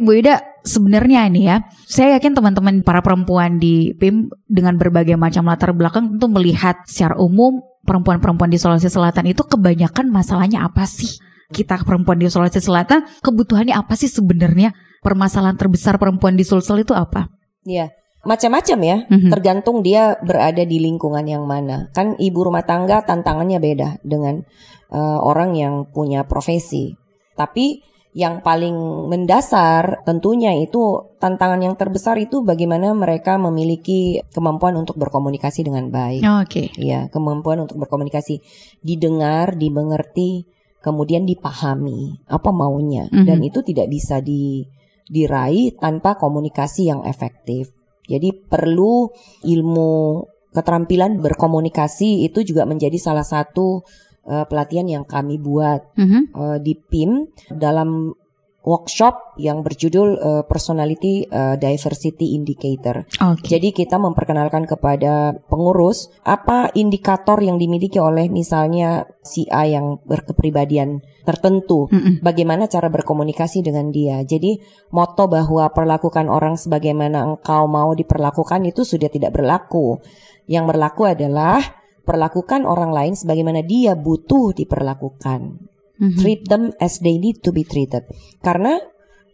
Bu 0.00 0.16
Ida, 0.16 0.40
sebenarnya 0.64 1.28
ini 1.28 1.46
ya, 1.46 1.62
saya 1.86 2.16
yakin 2.16 2.32
teman-teman 2.32 2.80
para 2.80 3.04
perempuan 3.04 3.60
di 3.60 3.92
PIM 3.96 4.32
dengan 4.48 4.80
berbagai 4.80 5.14
macam 5.20 5.46
latar 5.46 5.76
belakang 5.76 6.16
tentu 6.16 6.26
melihat 6.32 6.80
secara 6.88 7.20
umum 7.20 7.60
perempuan-perempuan 7.84 8.48
di 8.48 8.58
Sulawesi 8.60 8.88
Selatan 8.88 9.28
itu 9.28 9.44
kebanyakan 9.44 10.08
masalahnya 10.08 10.64
apa 10.64 10.88
sih? 10.88 11.20
Kita 11.50 11.82
perempuan 11.82 12.16
di 12.20 12.30
Sulawesi 12.30 12.62
Selatan 12.62 13.04
kebutuhannya 13.20 13.74
apa 13.76 13.94
sih 13.98 14.08
sebenarnya? 14.08 14.72
Permasalahan 15.00 15.56
terbesar 15.56 15.96
perempuan 15.96 16.36
di 16.36 16.44
Sulsel 16.44 16.84
itu 16.84 16.92
apa? 16.92 17.32
Iya. 17.64 17.88
Macam-macam 18.20 18.78
ya, 18.84 18.96
Mhm. 19.08 19.32
tergantung 19.32 19.80
dia 19.80 20.20
berada 20.20 20.60
di 20.60 20.76
lingkungan 20.76 21.24
yang 21.24 21.48
mana. 21.48 21.88
Kan 21.96 22.20
ibu 22.20 22.44
rumah 22.44 22.68
tangga 22.68 23.00
tantangannya 23.00 23.56
beda 23.56 23.88
dengan 24.04 24.44
eh, 24.90 25.18
orang 25.22 25.54
yang 25.54 25.86
punya 25.88 26.26
profesi. 26.26 26.98
Tapi 27.38 27.78
yang 28.10 28.42
paling 28.42 28.74
mendasar 29.06 30.02
tentunya 30.02 30.50
itu 30.58 31.14
tantangan 31.22 31.62
yang 31.62 31.78
terbesar 31.78 32.18
itu 32.18 32.42
bagaimana 32.42 32.90
mereka 32.90 33.38
memiliki 33.38 34.18
kemampuan 34.34 34.74
untuk 34.74 34.98
berkomunikasi 34.98 35.62
dengan 35.62 35.94
baik. 35.94 36.26
Oke. 36.42 36.74
Iya, 36.74 37.06
kemampuan 37.14 37.62
untuk 37.62 37.78
berkomunikasi, 37.78 38.42
didengar, 38.82 39.54
dimengerti, 39.54 40.50
kemudian 40.82 41.22
dipahami 41.22 42.24
apa 42.26 42.50
maunya 42.50 43.06
Mhm. 43.12 43.26
dan 43.28 43.38
itu 43.46 43.62
tidak 43.62 43.86
bisa 43.86 44.18
di 44.18 44.66
diraih 45.10 45.74
tanpa 45.78 46.18
komunikasi 46.18 46.90
yang 46.90 47.02
efektif. 47.06 47.70
Jadi 48.06 48.30
perlu 48.34 49.10
ilmu 49.46 50.22
keterampilan 50.50 51.22
berkomunikasi 51.22 52.26
itu 52.26 52.42
juga 52.42 52.66
menjadi 52.66 52.98
salah 52.98 53.26
satu 53.26 53.86
eh, 54.30 54.46
pelatihan 54.46 54.86
yang 54.86 55.02
kami 55.02 55.42
buat 55.42 55.90
Mhm. 55.98 56.20
eh, 56.30 56.58
di 56.62 56.78
PIM 56.78 57.26
dalam 57.50 58.14
workshop 58.60 59.40
yang 59.40 59.64
berjudul 59.64 60.08
eh, 60.20 60.42
Personality 60.44 61.24
eh, 61.24 61.56
Diversity 61.56 62.36
Indicator. 62.36 63.08
Oke. 63.24 63.56
Jadi 63.56 63.72
kita 63.72 63.96
memperkenalkan 63.96 64.68
kepada 64.68 65.32
pengurus 65.48 66.12
apa 66.28 66.68
indikator 66.76 67.40
yang 67.40 67.56
dimiliki 67.56 67.96
oleh 67.96 68.28
misalnya 68.28 69.08
si 69.24 69.48
A 69.48 69.64
yang 69.64 70.04
berkepribadian 70.04 71.00
tertentu. 71.24 71.88
Mm-mm. 71.88 72.20
Bagaimana 72.20 72.68
cara 72.68 72.92
berkomunikasi 72.92 73.64
dengan 73.64 73.88
dia. 73.88 74.20
Jadi 74.28 74.60
moto 74.92 75.24
bahwa 75.24 75.72
perlakukan 75.72 76.28
orang 76.28 76.60
sebagaimana 76.60 77.24
engkau 77.32 77.64
mau 77.64 77.96
diperlakukan 77.96 78.60
itu 78.68 78.84
sudah 78.84 79.08
tidak 79.08 79.40
berlaku. 79.40 80.04
Yang 80.44 80.64
berlaku 80.76 81.08
adalah 81.08 81.79
perlakukan 82.10 82.66
orang 82.66 82.90
lain 82.90 83.14
sebagaimana 83.14 83.62
dia 83.62 83.94
butuh 83.94 84.50
diperlakukan. 84.50 85.62
Mhm. 86.02 86.18
Treat 86.18 86.42
them 86.50 86.74
as 86.82 86.98
they 86.98 87.22
need 87.22 87.38
to 87.38 87.54
be 87.54 87.62
treated. 87.62 88.02
Karena 88.42 88.82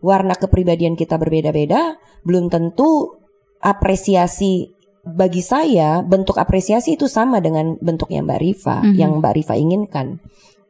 warna 0.05 0.37
kepribadian 0.37 0.93
kita 0.93 1.17
berbeda-beda, 1.17 1.97
belum 2.21 2.53
tentu 2.53 3.17
apresiasi 3.65 4.77
bagi 5.07 5.41
saya 5.41 6.03
bentuk 6.03 6.37
apresiasi 6.37 6.99
itu 6.99 7.07
sama 7.09 7.39
dengan 7.41 7.79
bentuknya 7.79 8.21
Mbak 8.27 8.41
Rifa 8.43 8.77
Mhm. 8.85 8.95
yang 8.99 9.13
Mbak 9.23 9.35
Rifa 9.41 9.55
inginkan. 9.57 10.19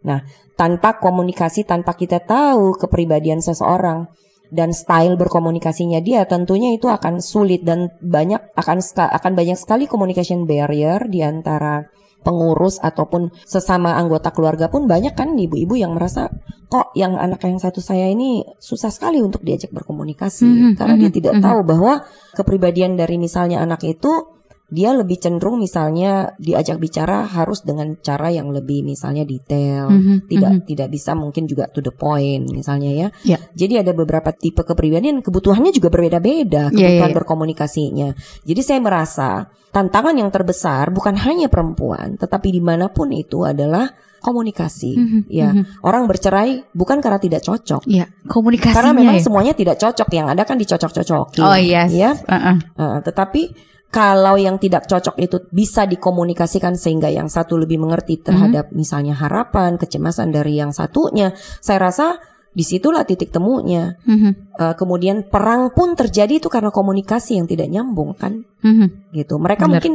Nah, 0.07 0.23
tanpa 0.55 1.03
komunikasi, 1.03 1.67
tanpa 1.67 1.97
kita 1.99 2.23
tahu 2.23 2.77
kepribadian 2.79 3.43
seseorang 3.43 4.07
dan 4.51 4.71
style 4.71 5.19
berkomunikasinya 5.19 5.99
dia, 6.03 6.25
tentunya 6.27 6.75
itu 6.75 6.87
akan 6.87 7.19
sulit 7.19 7.67
dan 7.67 7.91
banyak 7.99 8.55
akan 8.55 8.79
akan 8.97 9.33
banyak 9.35 9.59
sekali 9.59 9.85
communication 9.91 10.47
barrier 10.47 11.05
di 11.11 11.23
antara 11.23 11.87
pengurus 12.27 12.83
ataupun 12.83 13.31
sesama 13.47 13.95
anggota 13.95 14.35
keluarga 14.35 14.67
pun 14.67 14.91
banyak 14.91 15.15
kan 15.15 15.39
ibu-ibu 15.39 15.79
yang 15.79 15.95
merasa 15.95 16.27
kok 16.67 16.91
yang 16.99 17.15
anak 17.15 17.47
yang 17.47 17.63
satu 17.63 17.79
saya 17.79 18.11
ini 18.11 18.43
susah 18.59 18.91
sekali 18.91 19.23
untuk 19.23 19.47
diajak 19.47 19.71
berkomunikasi 19.71 20.75
Mhm, 20.75 20.75
karena 20.75 20.95
dia 20.99 21.11
mhm, 21.15 21.17
tidak 21.23 21.35
mhm. 21.39 21.43
tahu 21.47 21.61
bahwa 21.63 21.93
kepribadian 22.35 22.99
dari 22.99 23.23
misalnya 23.23 23.63
anak 23.63 23.87
itu 23.87 24.36
dia 24.67 24.91
lebih 24.91 25.23
cenderung 25.23 25.63
misalnya 25.63 26.35
diajak 26.43 26.83
bicara 26.83 27.23
harus 27.23 27.63
dengan 27.63 27.95
cara 28.03 28.35
yang 28.35 28.51
lebih 28.51 28.83
misalnya 28.83 29.23
detail 29.23 29.87
Mhm, 29.87 30.27
tidak 30.27 30.53
mhm. 30.53 30.63
tidak 30.67 30.89
bisa 30.91 31.15
mungkin 31.15 31.47
juga 31.47 31.71
to 31.71 31.79
the 31.79 31.95
point 31.95 32.51
misalnya 32.51 32.91
ya. 32.91 33.09
Ya. 33.23 33.39
Jadi 33.55 33.79
ada 33.87 33.95
beberapa 33.95 34.35
tipe 34.35 34.67
kepribadian 34.67 35.23
kebutuhannya 35.23 35.71
juga 35.71 35.87
berbeda-beda 35.87 36.75
Ya, 36.75 36.83
kebutuhan 36.83 37.13
ya. 37.15 37.17
berkomunikasinya. 37.17 38.09
Jadi 38.43 38.61
saya 38.67 38.83
merasa 38.83 39.47
tantangan 39.71 40.19
yang 40.19 40.35
terbesar 40.35 40.91
bukan 40.91 41.15
hanya 41.15 41.47
perempuan 41.47 42.19
tetapi 42.19 42.51
di 42.51 42.59
mana 42.59 42.91
pun 42.91 43.15
itu 43.15 43.47
adalah 43.47 43.87
komunikasi. 44.19 44.93
Mhm, 44.99 45.21
Ya 45.31 45.55
mhm. 45.55 45.87
orang 45.87 46.11
bercerai 46.11 46.67
bukan 46.75 46.99
karena 46.99 47.23
tidak 47.23 47.47
cocok. 47.47 47.87
Ya, 47.87 48.11
komunikasinya 48.27 48.75
Karena 48.83 48.93
memang 48.99 49.15
ya. 49.15 49.23
semuanya 49.23 49.55
tidak 49.55 49.79
cocok 49.79 50.09
yang 50.11 50.27
ada 50.27 50.43
kan 50.43 50.59
dicocok-cocokin. 50.59 51.45
Oh 51.47 51.55
yes. 51.55 51.95
Ya. 51.95 52.19
Uh-uh. 52.19 52.57
Uh, 52.75 52.99
tetapi 53.07 53.55
kalau 53.91 54.37
yang 54.37 54.59
tidak 54.61 54.85
cocok 54.91 55.17
itu 55.17 55.37
bisa 55.55 55.87
dikomunikasikan 55.89 56.75
sehingga 56.77 57.09
yang 57.09 57.31
satu 57.31 57.57
lebih 57.57 57.81
mengerti 57.81 58.21
terhadap 58.21 58.69
misalnya 58.75 59.15
harapan, 59.17 59.79
kecemasan 59.81 60.35
dari 60.35 60.59
yang 60.59 60.75
satunya, 60.75 61.33
saya 61.63 61.89
rasa 61.89 62.19
di 62.57 62.65
situlah 62.65 63.05
titik 63.05 63.29
temunya. 63.33 63.97
Mhm, 64.05 64.33
Uh, 64.57 64.73
kemudian 64.73 65.29
perang 65.29 65.69
pun 65.77 65.93
terjadi 65.93 66.41
itu 66.41 66.49
karena 66.49 66.73
komunikasi 66.73 67.37
yang 67.37 67.45
tidak 67.45 67.69
nyambung 67.69 68.17
kan, 68.17 68.41
mhm. 68.65 69.13
gitu. 69.13 69.37
Mereka 69.37 69.69
Benar. 69.69 69.73
mungkin 69.85 69.95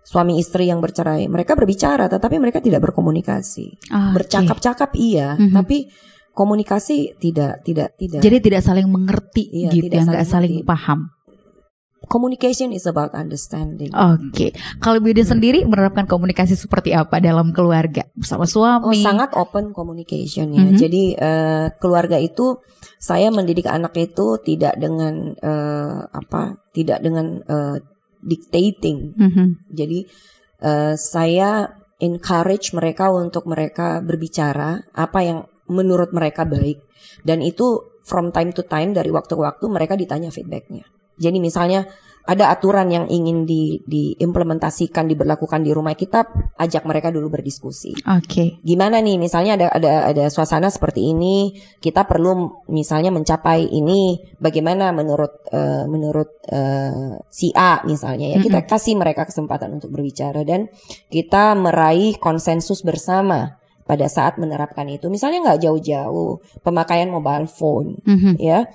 suami 0.00 0.40
istri 0.40 0.72
yang 0.72 0.80
bercerai, 0.80 1.28
mereka 1.28 1.52
berbicara 1.52 2.08
tetapi 2.08 2.40
mereka 2.40 2.64
tidak 2.64 2.80
berkomunikasi. 2.88 3.76
Oke. 3.92 4.12
Bercakap-cakap 4.16 4.96
iya, 4.96 5.36
Mhm. 5.36 5.52
tapi 5.52 5.92
komunikasi 6.32 7.20
tidak 7.20 7.60
tidak 7.66 7.92
tidak. 8.00 8.20
Jadi 8.24 8.36
tidak 8.40 8.62
saling 8.64 8.88
mengerti 8.88 9.44
Iya, 9.52 9.68
gitu 9.74 9.84
tidak 9.92 10.00
ya, 10.00 10.04
nggak 10.08 10.24
saling 10.24 10.52
saling 10.54 10.64
paham. 10.64 11.00
Communication 12.08 12.72
is 12.72 12.88
about 12.88 13.12
understanding. 13.14 13.92
Oke, 13.92 14.56
kalau 14.80 14.98
Bida 14.98 15.22
sendiri 15.22 15.62
menerapkan 15.68 16.08
komunikasi 16.08 16.56
seperti 16.56 16.96
apa 16.96 17.20
dalam 17.20 17.52
keluarga 17.52 18.08
bersama 18.16 18.44
Oh, 18.44 18.50
suami? 18.50 19.04
sangat 19.04 19.36
open 19.36 19.76
communication 19.76 20.50
ya. 20.56 20.64
Mhm. 20.64 20.76
Jadi 20.80 21.02
eh, 21.14 21.66
keluarga 21.78 22.16
itu 22.16 22.58
saya 22.98 23.30
mendidik 23.30 23.68
anak 23.68 23.94
itu 23.94 24.40
tidak 24.42 24.74
dengan 24.80 25.36
eh, 25.36 26.00
apa? 26.08 26.56
Tidak 26.72 26.98
dengan 26.98 27.38
eh, 27.44 27.76
dictating. 28.18 29.14
Mhm, 29.14 29.46
Jadi 29.70 29.98
eh, 30.64 30.94
saya 30.98 31.70
encourage 31.98 32.74
mereka 32.74 33.10
untuk 33.10 33.46
mereka 33.46 34.02
berbicara 34.02 34.82
apa 34.94 35.18
yang 35.22 35.38
menurut 35.68 36.14
mereka 36.16 36.48
baik 36.48 36.80
dan 37.26 37.44
itu 37.44 37.84
from 38.08 38.32
time 38.32 38.56
to 38.56 38.64
time 38.64 38.96
dari 38.96 39.12
waktu 39.12 39.36
ke 39.36 39.42
waktu 39.42 39.64
mereka 39.68 39.94
ditanya 39.98 40.32
feedbacknya. 40.32 40.86
Jadi 41.18 41.38
misalnya 41.42 41.84
ada 42.28 42.52
aturan 42.52 42.92
yang 42.92 43.08
ingin 43.08 43.48
di, 43.48 43.80
diimplementasikan 43.88 45.08
diberlakukan 45.08 45.64
di 45.64 45.72
rumah 45.72 45.96
kita 45.96 46.28
ajak 46.60 46.84
mereka 46.84 47.08
dulu 47.08 47.32
berdiskusi. 47.32 47.96
Oke. 48.04 48.60
gimana 48.60 49.00
nih? 49.00 49.16
Misalnya 49.16 49.56
ada 49.56 49.72
ada 49.72 49.92
ada 50.12 50.24
suasana 50.28 50.68
seperti 50.68 51.08
ini 51.08 51.56
kita 51.80 52.04
perlu 52.04 52.68
misalnya 52.68 53.08
mencapai 53.08 53.72
ini 53.72 54.20
bagaimana 54.36 54.92
menurut 54.92 55.40
eh, 55.48 55.88
menurut 55.88 56.44
eh, 56.52 57.16
si 57.32 57.48
A 57.56 57.80
misalnya 57.88 58.36
ya. 58.36 58.44
Kita 58.44 58.60
kasih 58.68 59.00
mereka 59.00 59.24
kesempatan 59.24 59.80
untuk 59.80 59.88
berbicara 59.88 60.44
dan 60.44 60.68
kita 61.08 61.56
meraih 61.56 62.20
konsensus 62.20 62.84
bersama 62.84 63.56
pada 63.88 64.04
saat 64.04 64.36
menerapkan 64.36 64.84
itu. 64.92 65.08
Misalnya 65.08 65.48
nggak 65.48 65.64
jauh-jauh 65.64 66.44
pemakaian 66.60 67.08
mobile 67.08 67.48
phone 67.48 68.04
Mhm, 68.04 68.36
ya. 68.36 68.68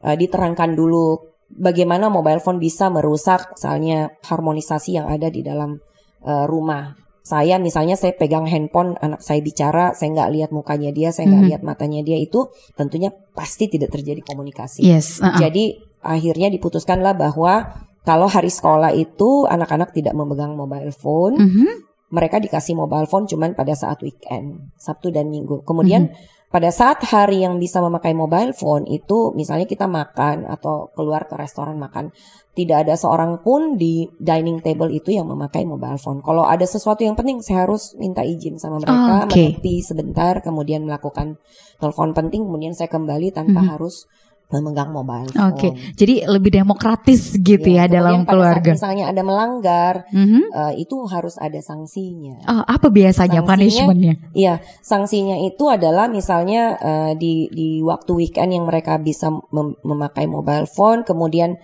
Eh, 0.00 0.16
diterangkan 0.16 0.72
dulu 0.72 1.33
bagaimana 1.54 2.10
mobile 2.10 2.42
phone 2.42 2.58
bisa 2.58 2.90
merusak 2.90 3.54
misalnya 3.54 4.10
harmonisasi 4.26 4.98
yang 4.98 5.06
ada 5.06 5.30
di 5.30 5.40
dalam 5.40 5.78
eh, 6.24 6.44
rumah 6.48 6.94
saya 7.24 7.56
misalnya 7.56 7.96
saya 7.96 8.12
pegang 8.12 8.44
handphone 8.44 9.00
anak 9.00 9.24
saya 9.24 9.40
bicara 9.40 9.96
saya 9.96 10.12
nggak 10.12 10.30
lihat 10.36 10.50
mukanya 10.52 10.92
dia 10.92 11.08
saya 11.08 11.32
nggak 11.32 11.40
Mhm. 11.40 11.50
lihat 11.56 11.62
matanya 11.64 12.00
dia 12.04 12.20
itu 12.20 12.52
tentunya 12.76 13.08
pasti 13.32 13.64
tidak 13.72 13.96
terjadi 13.96 14.20
komunikasi 14.20 14.84
Yes. 14.84 15.24
uh-uh. 15.24 15.40
jadi 15.40 15.80
akhirnya 16.04 16.52
diputuskanlah 16.52 17.16
bahwa 17.16 17.80
kalau 18.04 18.28
hari 18.28 18.52
sekolah 18.52 18.92
itu 18.92 19.48
anak-anak 19.48 19.96
tidak 19.96 20.12
memegang 20.12 20.52
mobile 20.52 20.92
phone 20.92 21.40
Mhm, 21.40 21.68
mereka 22.12 22.36
dikasih 22.36 22.76
mobile 22.76 23.08
phone 23.08 23.24
cuman 23.24 23.56
pada 23.56 23.72
saat 23.72 23.98
weekend, 24.04 24.70
Sabtu 24.76 25.08
dan 25.10 25.32
Minggu. 25.32 25.64
Kemudian 25.64 26.12
pada 26.54 26.70
saat 26.70 27.02
hari 27.10 27.42
yang 27.42 27.58
bisa 27.58 27.82
memakai 27.82 28.14
mobile 28.14 28.54
phone 28.54 28.86
itu 28.86 29.34
misalnya 29.34 29.66
kita 29.66 29.90
makan 29.90 30.46
atau 30.46 30.86
keluar 30.94 31.26
ke 31.26 31.34
restoran 31.34 31.74
makan, 31.82 32.14
tidak 32.54 32.86
ada 32.86 32.94
seorang 32.94 33.42
pun 33.42 33.74
di 33.74 34.06
dining 34.22 34.62
table 34.62 34.86
itu 34.94 35.10
yang 35.10 35.26
memakai 35.26 35.66
mobile 35.66 35.98
phone. 35.98 36.22
Kalau 36.22 36.46
ada 36.46 36.62
sesuatu 36.62 37.02
yang 37.02 37.18
penting 37.18 37.42
saya 37.42 37.66
harus 37.66 37.98
minta 37.98 38.22
izin 38.22 38.62
sama 38.62 38.78
mereka, 38.78 39.26
Oke. 39.26 39.34
menepi 39.50 39.82
sebentar, 39.82 40.38
kemudian 40.46 40.86
melakukan 40.86 41.42
telepon 41.82 42.14
penting, 42.14 42.46
kemudian 42.46 42.70
saya 42.70 42.86
kembali 42.86 43.34
tanpa 43.34 43.58
Mhm. 43.58 43.68
harus 43.74 44.06
memegang 44.48 44.92
mobile 44.92 45.26
phone. 45.28 45.50
Oke, 45.50 45.68
jadi 45.96 46.28
lebih 46.28 46.52
demokratis 46.52 47.34
gitu 47.34 47.64
ya, 47.68 47.84
kemudian 47.84 47.90
dalam 47.90 48.16
pada 48.22 48.30
keluarga. 48.30 48.70
Saat 48.70 48.76
misalnya 48.78 49.04
ada 49.10 49.22
melanggar, 49.22 49.94
Mhm. 50.08 50.40
eh, 50.46 50.72
itu 50.78 50.96
harus 51.08 51.34
ada 51.36 51.58
sanksinya. 51.58 52.44
Oh, 52.46 52.62
apa 52.62 52.86
biasanya 52.86 53.40
Sanksinya- 53.40 53.48
punishmentnya? 53.50 54.14
Iya, 54.30 54.54
sanksinya 54.78 55.42
itu 55.42 55.64
adalah 55.66 56.06
misalnya 56.06 56.76
eh, 56.78 57.12
di 57.16 57.48
di 57.50 57.82
waktu 57.82 58.10
weekend 58.14 58.52
yang 58.52 58.64
mereka 58.64 58.94
bisa 58.96 59.32
mem- 59.50 59.80
memakai 59.82 60.26
mobile 60.26 60.66
phone, 60.66 61.02
kemudian 61.02 61.56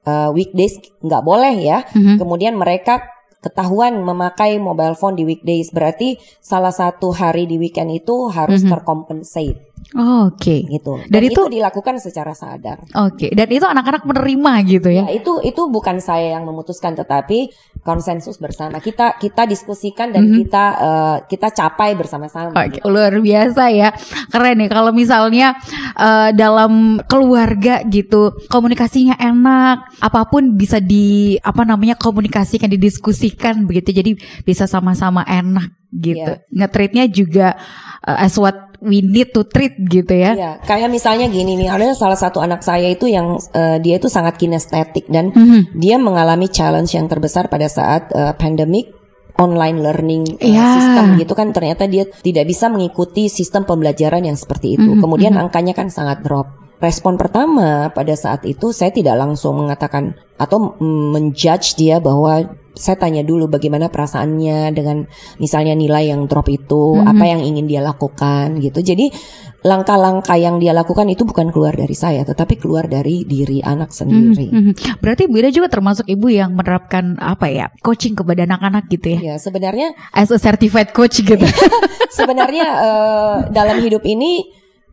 eh, 0.00 0.30
weekdays 0.32 0.80
nggak 1.04 1.20
boleh 1.20 1.60
ya. 1.60 1.84
Mhm. 1.92 2.16
Kemudian 2.16 2.56
mereka 2.56 3.04
ketahuan 3.40 4.00
memakai 4.00 4.56
mobile 4.56 4.92
phone 4.92 5.16
di 5.16 5.24
weekdays, 5.24 5.72
berarti 5.72 6.16
salah 6.40 6.72
satu 6.72 7.08
hari 7.10 7.44
di 7.44 7.56
weekend 7.56 7.88
itu 7.90 8.28
harus 8.28 8.60
Mhm. 8.60 8.68
tercompensate 8.68 9.69
Oh, 9.92 10.30
Oke, 10.30 10.62
gitu. 10.70 11.02
Dan 11.10 11.26
itu, 11.26 11.34
itu- 11.34 11.58
dilakukan 11.58 11.98
secara 11.98 12.30
sadar. 12.30 12.86
oke. 12.86 13.26
Dan 13.34 13.48
itu 13.50 13.66
anak-anak 13.66 14.06
menerima 14.06 14.52
gitu 14.70 14.88
ya? 14.88 15.02
Ya, 15.10 15.18
itu 15.18 15.42
itu 15.42 15.66
bukan 15.66 15.98
saya 15.98 16.38
yang 16.38 16.46
memutuskan 16.46 16.94
tetapi 16.94 17.50
konsensus 17.82 18.38
bersama. 18.38 18.78
Kita 18.78 19.18
kita 19.18 19.44
diskusikan 19.44 20.14
dan 20.14 20.30
Mhm. 20.30 20.34
kita 20.38 20.64
eh, 20.78 21.16
kita 21.26 21.48
capai 21.50 21.98
bersama-sama. 21.98 22.54
Oke, 22.54 22.78
luar 22.86 23.18
biasa 23.18 23.72
ya. 23.72 23.90
Keren 24.30 24.62
nih 24.62 24.70
kalau 24.70 24.94
misalnya 24.94 25.58
eh, 25.96 26.30
dalam 26.32 27.02
keluarga 27.04 27.82
gitu, 27.82 28.30
komunikasinya 28.46 29.18
enak, 29.18 29.98
apa 29.98 30.22
pun 30.24 30.54
bisa 30.54 30.78
di 30.78 31.34
apa 31.36 31.66
namanya 31.66 31.98
komunikasikan, 31.98 32.70
didiskusikan 32.70 33.66
begitu. 33.66 33.90
Jadi 33.90 34.10
bisa 34.44 34.64
sama-sama 34.64 35.26
enak 35.26 35.74
gitu. 35.90 36.38
Iya. 36.38 36.46
Nge-treatnya 36.54 37.04
juga 37.10 37.58
eh, 38.00 38.24
as 38.24 38.38
what 38.38 38.69
we 38.80 39.04
need 39.04 39.28
to 39.32 39.44
treat 39.44 39.76
gitu 39.76 40.10
ya. 40.12 40.32
Iya, 40.32 40.52
kayak 40.64 40.88
misalnya 40.88 41.28
gini 41.28 41.56
nih, 41.56 41.68
ada 41.68 41.92
salah 41.92 42.16
satu 42.16 42.40
anak 42.40 42.64
saya 42.64 42.88
itu 42.88 43.06
yang 43.06 43.36
eh, 43.52 43.76
dia 43.78 44.00
itu 44.00 44.08
sangat 44.08 44.40
kinestetik 44.40 45.06
dan 45.12 45.32
Mhm. 45.32 45.76
dia 45.76 46.00
mengalami 46.00 46.48
challenge 46.48 46.96
yang 46.96 47.04
terbesar 47.06 47.52
pada 47.52 47.68
saat 47.68 48.08
eh, 48.12 48.32
pandemic 48.34 48.88
online 49.36 49.80
learning 49.80 50.36
eh, 50.40 50.52
Iya. 50.52 50.66
sistem 50.76 51.06
gitu 51.16 51.32
kan 51.32 51.48
ternyata 51.52 51.88
dia 51.88 52.04
tidak 52.08 52.44
bisa 52.44 52.68
mengikuti 52.68 53.28
sistem 53.28 53.64
pembelajaran 53.64 54.24
yang 54.24 54.36
seperti 54.36 54.76
itu. 54.76 54.96
Mhm, 54.96 55.00
Kemudian 55.00 55.32
mhm. 55.36 55.42
angkanya 55.48 55.72
kan 55.76 55.88
sangat 55.88 56.20
drop. 56.24 56.48
Respon 56.80 57.20
pertama 57.20 57.92
pada 57.92 58.16
saat 58.16 58.48
itu 58.48 58.72
saya 58.72 58.88
tidak 58.88 59.12
langsung 59.20 59.60
mengatakan 59.60 60.16
atau 60.40 60.72
mm, 60.80 61.12
menjudge 61.12 61.76
dia 61.76 62.00
bahwa 62.00 62.56
saya 62.80 62.96
tanya 62.96 63.20
dulu 63.20 63.46
bagaimana 63.46 63.86
perasaannya 63.86 64.72
dengan 64.72 65.04
misalnya 65.36 65.76
nilai 65.76 66.08
yang 66.08 66.24
drop 66.24 66.48
itu, 66.48 66.96
Mhm. 66.96 67.04
apa 67.06 67.24
yang 67.26 67.40
ingin 67.44 67.68
dia 67.68 67.80
lakukan 67.80 68.56
gitu. 68.58 68.80
Jadi 68.80 69.12
langkah-langkah 69.60 70.34
yang 70.34 70.56
dia 70.56 70.72
lakukan 70.72 71.04
itu 71.06 71.22
bukan 71.22 71.52
keluar 71.52 71.76
dari 71.76 71.92
saya, 71.92 72.24
tetapi 72.24 72.56
keluar 72.56 72.88
dari 72.88 73.22
diri 73.22 73.60
anak 73.60 73.92
sendiri. 73.92 74.48
Mhm, 74.48 74.62
mhm. 74.64 74.72
Berarti 74.98 75.28
Bu 75.28 75.36
Ida 75.36 75.52
juga 75.52 75.68
termasuk 75.68 76.08
ibu 76.08 76.26
yang 76.26 76.56
menerapkan 76.56 77.14
apa 77.16 77.46
ya 77.46 77.68
coaching 77.78 78.16
kepada 78.16 78.42
anak-anak 78.42 78.88
gitu 78.88 79.14
ya, 79.14 79.20
Ya 79.22 79.36
sebenarnya 79.36 79.92
as 80.10 80.32
a 80.32 80.40
certified 80.40 80.90
coach 80.90 81.20
gitu. 81.20 81.44
sebenarnya 82.10 82.66
eh, 82.66 83.36
dalam 83.52 83.78
hidup 83.78 84.00
ini 84.02 84.48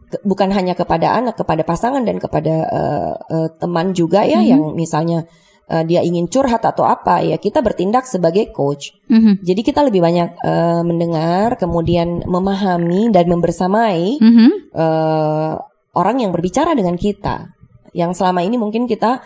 ke- 0.07 0.19
bukan 0.21 0.51
hanya 0.51 0.73
kepada 0.73 1.15
anak, 1.15 1.35
kepada 1.35 1.63
pasangan 1.63 2.03
dan 2.03 2.19
kepada 2.19 2.55
eh, 2.67 3.13
eh, 3.15 3.49
teman 3.57 3.91
juga 3.91 4.23
ya 4.23 4.39
Mhm. 4.39 4.47
yang 4.47 4.61
misalnya 4.73 5.23
eh, 5.67 5.83
dia 5.83 6.01
ingin 6.03 6.31
curhat 6.31 6.63
atau 6.63 6.87
apa 6.87 7.23
ya 7.23 7.37
kita 7.37 7.59
bertindak 7.59 8.07
sebagai 8.07 8.51
coach. 8.55 8.95
Mhm, 9.11 9.43
Jadi 9.43 9.61
kita 9.63 9.83
lebih 9.83 10.01
banyak 10.03 10.29
eh, 10.41 10.81
mendengar, 10.83 11.59
kemudian 11.59 12.23
memahami 12.25 13.11
dan 13.11 13.27
membersamai 13.27 14.19
mhm. 14.19 14.49
eh, 14.73 15.53
orang 15.97 16.17
yang 16.21 16.31
berbicara 16.31 16.73
dengan 16.73 16.95
kita. 16.95 17.53
Yang 17.95 18.21
selama 18.21 18.45
ini 18.45 18.55
mungkin 18.61 18.85
kita 18.85 19.23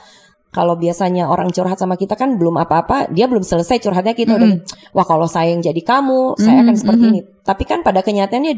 kalau 0.52 0.76
biasanya 0.76 1.32
orang 1.32 1.48
curhat 1.56 1.80
sama 1.80 1.96
kita 1.96 2.20
kan 2.20 2.36
belum 2.36 2.60
apa-apa, 2.60 3.08
dia 3.08 3.24
belum 3.32 3.40
selesai 3.40 3.80
curhatnya 3.80 4.12
kita 4.12 4.36
udah, 4.36 4.52
wah 4.92 5.08
kalau 5.08 5.24
saya 5.24 5.56
yang 5.56 5.64
jadi 5.64 5.80
kamu, 5.80 6.36
saya 6.36 6.60
akan 6.68 6.76
Mm, 6.76 6.82
seperti 6.84 7.04
mm. 7.08 7.12
ini. 7.16 7.20
Tapi 7.40 7.64
kan 7.64 7.80
pada 7.88 8.04
kenyataannya 8.04 8.54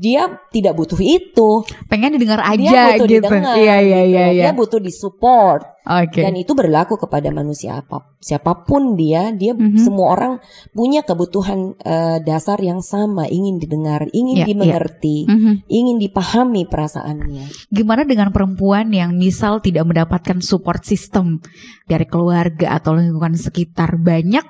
dia 0.00 0.40
tidak 0.48 0.72
butuh 0.80 0.96
itu. 0.96 1.60
Pengen 1.92 2.16
didengar 2.16 2.40
Dia 2.56 2.56
aja 2.56 2.80
butuh 2.96 3.06
gitu. 3.06 3.28
didengar. 3.28 3.54
Iya 3.60 3.76
iya 3.84 4.00
gitu. 4.00 4.12
iya 4.16 4.24
iya. 4.32 4.44
Dia 4.48 4.52
butuh 4.56 4.80
disupport 4.80 5.62
Oke. 5.84 6.20
dan 6.24 6.32
itu 6.36 6.52
berlaku 6.56 6.96
kepada 6.96 7.28
manusia 7.28 7.80
apa 7.80 8.08
siapa 8.20 8.52
pun 8.68 9.00
dia, 9.00 9.32
dia 9.32 9.56
Mhm. 9.56 9.80
semua 9.80 10.12
orang 10.12 10.32
punya 10.76 11.00
kebutuhan 11.00 11.72
eh, 11.80 12.20
dasar 12.20 12.60
yang 12.60 12.84
sama, 12.84 13.24
ingin 13.26 13.56
didengar, 13.56 14.04
ingin 14.12 14.40
Iya, 14.40 14.44
iya. 14.44 14.48
dimengerti, 14.52 15.16
Mhm. 15.24 15.52
ingin 15.66 15.96
dipahami 15.96 16.68
perasaannya. 16.68 17.72
Gimana 17.72 18.04
dengan 18.04 18.28
perempuan 18.28 18.92
yang 18.92 19.16
misal 19.16 19.64
tidak 19.64 19.88
mendapatkan 19.88 20.44
support 20.44 20.84
system 20.84 21.40
dari 21.88 22.04
keluarga 22.04 22.76
atau 22.76 22.92
lingkungan 22.92 23.40
sekitar 23.40 23.96
banyak 23.96 24.44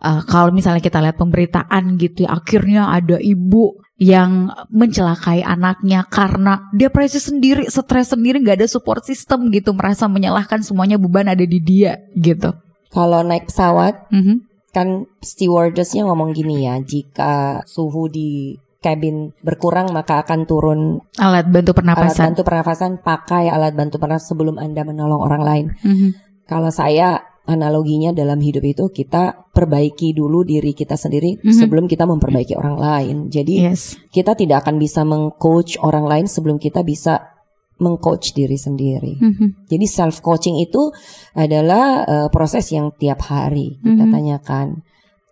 eh, 0.00 0.22
kalau 0.30 0.54
misalnya 0.54 0.78
kita 0.80 1.02
lihat 1.02 1.18
pemberitaan 1.18 1.98
gitu 1.98 2.30
ya 2.30 2.38
akhirnya 2.38 2.94
ada 2.94 3.18
ibu 3.18 3.74
yang 3.96 4.52
mencelakai 4.68 5.40
anaknya 5.40 6.04
karena 6.04 6.68
depresi 6.76 7.16
sendiri, 7.16 7.64
stres 7.72 8.12
sendiri, 8.12 8.44
nggak 8.44 8.60
ada 8.60 8.68
support 8.68 9.00
system 9.08 9.48
gitu, 9.48 9.72
merasa 9.72 10.04
menyalahkan 10.04 10.60
semuanya 10.60 11.00
beban 11.00 11.32
ada 11.32 11.44
di 11.44 11.56
dia 11.60 11.96
gitu. 12.12 12.52
Kalau 12.92 13.24
naik 13.24 13.48
pesawat 13.48 14.12
Mhm. 14.12 14.36
kan 14.72 15.08
stewardessnya 15.24 16.04
ngomong 16.04 16.36
gini 16.36 16.68
ya, 16.68 16.76
jika 16.84 17.64
suhu 17.64 18.12
di 18.12 18.60
cabin 18.84 19.32
berkurang 19.40 19.90
maka 19.90 20.20
akan 20.22 20.44
turun 20.44 20.80
Alat 21.16 21.48
bantu 21.48 21.72
alat 21.72 21.78
pernapasan. 21.80 22.24
bantu 22.30 22.42
pernafasan, 22.44 22.90
pakai 23.00 23.48
alat 23.48 23.72
bantu 23.72 23.96
pernafasan 23.96 24.28
sebelum 24.36 24.56
Anda 24.60 24.84
menolong 24.84 25.24
orang 25.24 25.42
lain. 25.42 25.66
Mhm. 25.80 26.08
Kalau 26.46 26.68
saya 26.70 27.24
analoginya 27.46 28.10
dalam 28.10 28.42
hidup 28.42 28.62
itu 28.66 28.84
kita 28.90 29.48
perbaiki 29.54 30.12
dulu 30.12 30.42
diri 30.42 30.74
kita 30.74 30.98
sendiri 30.98 31.38
Mhm. 31.40 31.54
sebelum 31.54 31.84
kita 31.86 32.04
memperbaiki 32.04 32.58
orang 32.58 32.76
lain. 32.76 33.16
Jadi 33.30 33.70
Yes. 33.70 33.96
kita 34.10 34.34
tidak 34.34 34.66
akan 34.66 34.76
bisa 34.76 35.06
mengcoach 35.06 35.78
orang 35.80 36.04
lain 36.04 36.26
sebelum 36.26 36.58
kita 36.58 36.82
bisa 36.82 37.32
mengcoach 37.76 38.32
diri 38.32 38.56
sendiri. 38.56 39.20
Mhm. 39.20 39.68
Jadi 39.68 39.86
self 39.86 40.24
coaching 40.24 40.56
itu 40.58 40.90
adalah 41.36 42.04
eh, 42.04 42.28
proses 42.32 42.72
yang 42.72 42.92
tiap 42.96 43.20
hari 43.28 43.76
kita 43.84 44.04
Mhm. 44.08 44.12
tanyakan. 44.12 44.68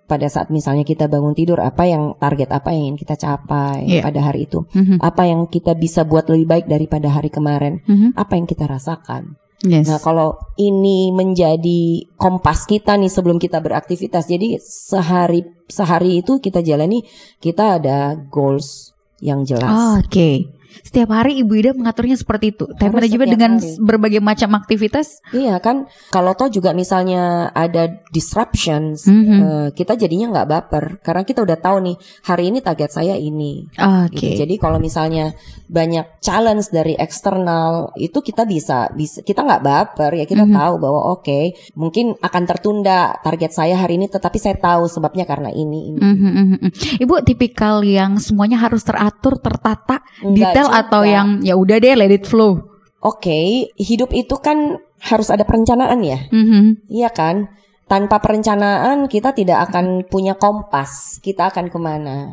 Pada 0.05 0.29
saat 0.29 0.53
misalnya 0.53 0.85
kita 0.85 1.09
bangun 1.09 1.33
tidur 1.33 1.65
apa 1.65 1.89
yang 1.89 2.13
target 2.21 2.53
apa 2.53 2.77
yang 2.77 2.93
ingin 2.93 2.99
kita 3.01 3.17
capai 3.17 3.89
Iya. 3.89 4.05
pada 4.05 4.21
hari 4.21 4.45
itu? 4.45 4.61
Mhm. 4.77 5.01
Apa 5.01 5.25
yang 5.25 5.49
kita 5.49 5.73
bisa 5.73 6.05
buat 6.05 6.29
lebih 6.29 6.45
baik 6.45 6.67
daripada 6.69 7.09
hari 7.09 7.33
kemarin? 7.33 7.81
Mhm. 7.89 8.13
Apa 8.13 8.37
yang 8.37 8.45
kita 8.45 8.69
rasakan? 8.69 9.41
Yes. 9.65 9.89
Nah, 9.89 9.97
kalau 9.97 10.37
ini 10.61 11.09
menjadi 11.09 12.05
kompas 12.21 12.69
kita 12.69 13.01
nih 13.01 13.09
sebelum 13.09 13.41
kita 13.41 13.65
beraktivitas. 13.65 14.29
Jadi 14.29 14.61
sehari 14.61 15.41
sehari 15.65 16.21
itu 16.21 16.37
kita 16.37 16.61
jalani 16.61 17.01
kita 17.41 17.81
ada 17.81 18.13
goals 18.29 18.93
yang 19.25 19.41
jelas. 19.49 19.73
Oh, 19.73 19.97
Oke. 20.05 20.53
Setiap 20.83 21.13
hari 21.13 21.39
Ibu 21.39 21.53
Ida 21.55 21.71
mengaturnya 21.71 22.17
seperti 22.17 22.51
itu. 22.51 22.65
Time 22.75 22.97
management 22.97 23.31
dengan 23.31 23.53
hari. 23.61 23.79
berbagai 23.79 24.21
macam 24.21 24.51
aktivitas. 24.57 25.23
Iya 25.31 25.61
kan, 25.61 25.87
kalau 26.11 26.35
toh 26.35 26.49
juga 26.49 26.73
misalnya 26.73 27.53
ada 27.53 28.01
disruptions, 28.11 29.07
Mhm. 29.07 29.39
eh, 29.39 29.69
kita 29.73 29.95
jadinya 29.95 30.35
nggak 30.35 30.49
baper 30.49 30.85
karena 31.01 31.23
kita 31.23 31.45
udah 31.45 31.59
tahu 31.61 31.77
nih 31.85 31.97
hari 32.25 32.51
ini 32.51 32.59
target 32.59 32.91
saya 32.91 33.15
ini. 33.15 33.69
Oke. 33.77 34.17
Gitu. 34.19 34.43
Jadi 34.43 34.55
kalau 34.57 34.81
misalnya 34.81 35.37
banyak 35.65 36.19
challenge 36.19 36.71
dari 36.71 36.95
eksternal 36.95 37.93
itu 37.97 38.19
kita 38.21 38.45
bisa 38.45 38.89
bisa 38.91 39.21
kita 39.21 39.43
nggak 39.43 39.63
baper 39.63 40.13
ya 40.15 40.25
kita 40.25 40.45
Mhm. 40.45 40.55
tahu 40.55 40.75
bahwa 40.79 41.01
oke 41.13 41.41
mungkin 41.75 42.15
akan 42.19 42.43
tertunda 42.45 43.17
target 43.21 43.53
saya 43.53 43.77
hari 43.77 43.97
ini 43.97 44.07
tetapi 44.07 44.37
saya 44.37 44.57
tahu 44.57 44.87
sebabnya 44.87 45.25
karena 45.25 45.51
ini 45.51 45.93
ini. 45.93 46.01
Mhm, 46.01 46.31
mhm. 46.33 46.69
Ibu 47.01 47.15
tipikal 47.25 47.83
yang 47.83 48.17
semuanya 48.17 48.57
harus 48.57 48.83
teratur, 48.83 49.37
tertata, 49.39 50.01
Enggak 50.21 50.53
detail 50.55 50.64
juga. 50.69 50.81
atau 50.85 51.03
yang 51.05 51.29
ya 51.43 51.55
udah 51.57 51.77
deh 51.81 51.95
let 51.97 52.13
it 52.13 52.25
flow. 52.25 52.61
Oke, 53.05 53.69
hidup 53.77 54.11
itu 54.17 54.37
kan 54.41 54.81
harus 55.05 55.29
ada 55.29 55.45
perencanaan 55.45 56.01
ya. 56.01 56.25
Mhm. 56.33 56.89
Iya 56.89 57.13
kan? 57.13 57.53
Tanpa 57.85 58.17
perencanaan 58.17 59.13
kita 59.13 59.37
tidak 59.37 59.69
akan 59.69 60.09
punya 60.09 60.33
kompas. 60.41 61.21
Kita 61.21 61.53
akan 61.53 61.69
ke 61.69 61.77
mana? 61.77 62.33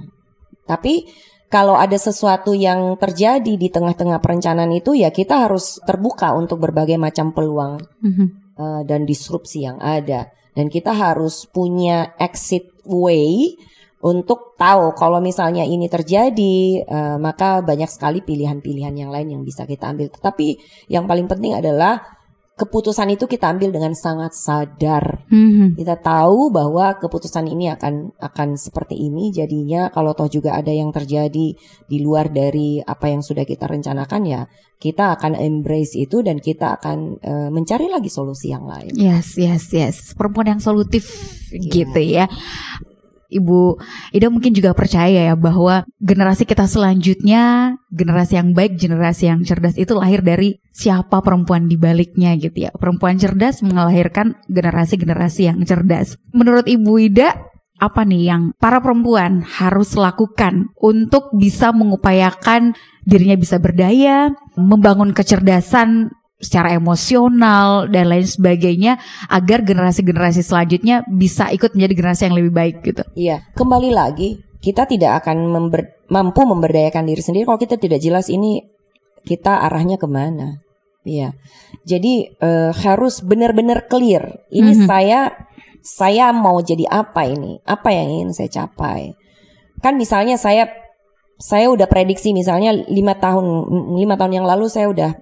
Tapi 0.64 1.04
kalau 1.52 1.76
ada 1.76 2.00
sesuatu 2.00 2.56
yang 2.56 2.96
terjadi 2.96 3.60
di 3.60 3.68
tengah-tengah 3.68 4.24
perencanaan 4.24 4.72
itu 4.72 4.96
ya 4.96 5.12
kita 5.12 5.44
harus 5.44 5.84
terbuka 5.84 6.32
untuk 6.32 6.64
berbagai 6.64 6.96
macam 6.96 7.36
peluang 7.36 7.76
Mhm. 8.00 8.26
eh, 8.56 8.82
dan 8.88 9.04
disrupsi 9.04 9.68
yang 9.68 9.76
ada. 9.84 10.32
Dan 10.56 10.72
kita 10.72 10.96
harus 10.96 11.44
punya 11.52 12.16
exit 12.16 12.72
way 12.88 13.56
untuk 14.02 14.58
tahu 14.58 14.98
kalau 14.98 15.22
misalnya 15.22 15.62
ini 15.62 15.86
terjadi 15.86 16.58
eh, 16.82 17.18
maka 17.22 17.62
banyak 17.62 17.90
sekali 17.90 18.26
pilihan-pilihan 18.26 18.94
yang 18.98 19.14
lain 19.14 19.38
yang 19.40 19.44
bisa 19.46 19.66
kita 19.70 19.90
ambil. 19.94 20.10
Tetapi 20.10 20.48
yang 20.90 21.06
paling 21.06 21.30
penting 21.30 21.54
adalah 21.54 22.02
keputusan 22.52 23.10
itu 23.18 23.26
kita 23.26 23.50
ambil 23.50 23.74
dengan 23.74 23.98
sangat 23.98 24.38
sadar. 24.38 25.26
Mhm. 25.34 25.74
Kita 25.82 25.98
tahu 25.98 26.54
bahwa 26.54 26.94
keputusan 27.00 27.50
ini 27.50 27.74
akan 27.74 28.14
akan 28.22 28.54
seperti 28.54 29.02
ini 29.02 29.34
jadinya 29.34 29.90
kalau 29.90 30.14
toh 30.14 30.30
juga 30.30 30.54
ada 30.54 30.70
yang 30.70 30.94
terjadi 30.94 31.58
di 31.90 31.98
luar 31.98 32.30
dari 32.30 32.78
apa 32.78 33.10
yang 33.10 33.26
sudah 33.26 33.50
kita 33.50 33.66
rencanakan 33.66 34.22
ya 34.30 34.42
kita 34.82 35.14
akan 35.14 35.38
embrace 35.38 35.94
itu 35.94 36.26
dan 36.26 36.42
kita 36.42 36.78
akan 36.82 37.22
eh, 37.22 37.50
mencari 37.50 37.86
lagi 37.90 38.10
solusi 38.10 38.50
yang 38.50 38.66
lain. 38.66 38.94
Yes, 38.94 39.38
yes, 39.38 39.70
yes. 39.74 39.96
Perempuan 40.14 40.58
yang 40.58 40.62
solutif 40.62 41.06
Iya. 41.54 41.70
gitu 41.70 42.02
ya. 42.02 42.26
Ibu 43.32 43.80
Ida 44.12 44.28
mungkin 44.28 44.52
juga 44.52 44.76
percaya 44.76 45.32
ya 45.32 45.36
bahwa 45.40 45.88
generasi 46.04 46.44
kita 46.44 46.68
selanjutnya, 46.68 47.76
generasi 47.88 48.36
yang 48.36 48.52
baik, 48.52 48.76
generasi 48.76 49.32
yang 49.32 49.42
cerdas 49.48 49.80
itu 49.80 49.96
lahir 49.96 50.20
dari 50.20 50.60
siapa 50.76 51.24
perempuan 51.24 51.72
di 51.72 51.80
baliknya 51.80 52.36
gitu 52.36 52.68
ya. 52.68 52.72
Perempuan 52.76 53.16
cerdas 53.16 53.64
melahirkan 53.64 54.36
generasi-generasi 54.52 55.42
yang 55.48 55.60
cerdas. 55.64 56.20
Menurut 56.36 56.68
Ibu 56.68 56.94
Ida, 57.08 57.52
apa 57.82 58.06
nih 58.06 58.30
yang 58.30 58.44
para 58.62 58.78
perempuan 58.78 59.42
harus 59.42 59.98
lakukan 59.98 60.70
untuk 60.78 61.34
bisa 61.34 61.74
mengupayakan 61.74 62.78
dirinya 63.10 63.34
bisa 63.34 63.58
berdaya, 63.58 64.30
membangun 64.54 65.18
kecerdasan 65.18 66.14
secara 66.42 66.74
emosional 66.74 67.86
dan 67.88 68.10
lain 68.10 68.26
sebagainya 68.26 68.98
agar 69.30 69.62
generasi-generasi 69.62 70.42
selanjutnya 70.42 71.06
bisa 71.06 71.54
ikut 71.54 71.78
menjadi 71.78 71.94
generasi 71.94 72.22
yang 72.28 72.36
lebih 72.36 72.54
baik 72.54 72.76
gitu. 72.82 73.04
Iya, 73.14 73.46
kembali 73.54 73.94
lagi 73.94 74.42
kita 74.62 74.90
tidak 74.90 75.22
akan 75.26 75.38
member- 75.48 76.10
mampu 76.10 76.42
memberdayakan 76.44 77.06
diri 77.06 77.22
sendiri 77.22 77.46
kalau 77.46 77.62
kita 77.62 77.78
tidak 77.78 78.02
jelas 78.02 78.28
ini 78.28 78.66
kita 79.22 79.62
arahnya 79.70 80.02
ke 80.02 80.10
mana. 80.10 80.60
Iya, 81.02 81.34
jadi 81.82 82.30
eh, 82.38 82.72
harus 82.74 83.26
benar-benar 83.26 83.90
clear. 83.90 84.46
Ini 84.54 84.82
Mhm. 84.82 84.86
saya 84.86 85.34
saya 85.82 86.30
mau 86.30 86.62
jadi 86.62 86.86
apa 86.90 87.26
ini? 87.26 87.58
Apa 87.66 87.90
yang 87.90 88.22
ingin 88.22 88.32
saya 88.38 88.50
capai? 88.50 89.18
Kan 89.82 89.98
misalnya 89.98 90.38
saya 90.38 90.70
saya 91.42 91.74
udah 91.74 91.90
prediksi 91.90 92.38
misalnya 92.38 92.70
lima 92.86 93.18
tahun 93.18 93.66
lima 93.98 94.14
tahun 94.14 94.42
yang 94.42 94.46
lalu 94.46 94.70
saya 94.70 94.94
udah 94.94 95.18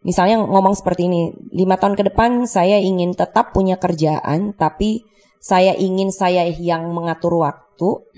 misalnya 0.00 0.40
ngomong 0.40 0.72
seperti 0.76 1.06
ini 1.08 1.32
lima 1.52 1.76
tahun 1.76 1.96
ke 1.96 2.12
depan 2.12 2.48
saya 2.48 2.80
ingin 2.80 3.12
tetap 3.12 3.52
punya 3.52 3.76
kerjaan 3.76 4.56
tapi 4.56 5.04
saya 5.40 5.72
ingin 5.72 6.12
saya 6.12 6.44
yang 6.46 6.92
mengatur 6.92 7.40
waktu. 7.40 7.68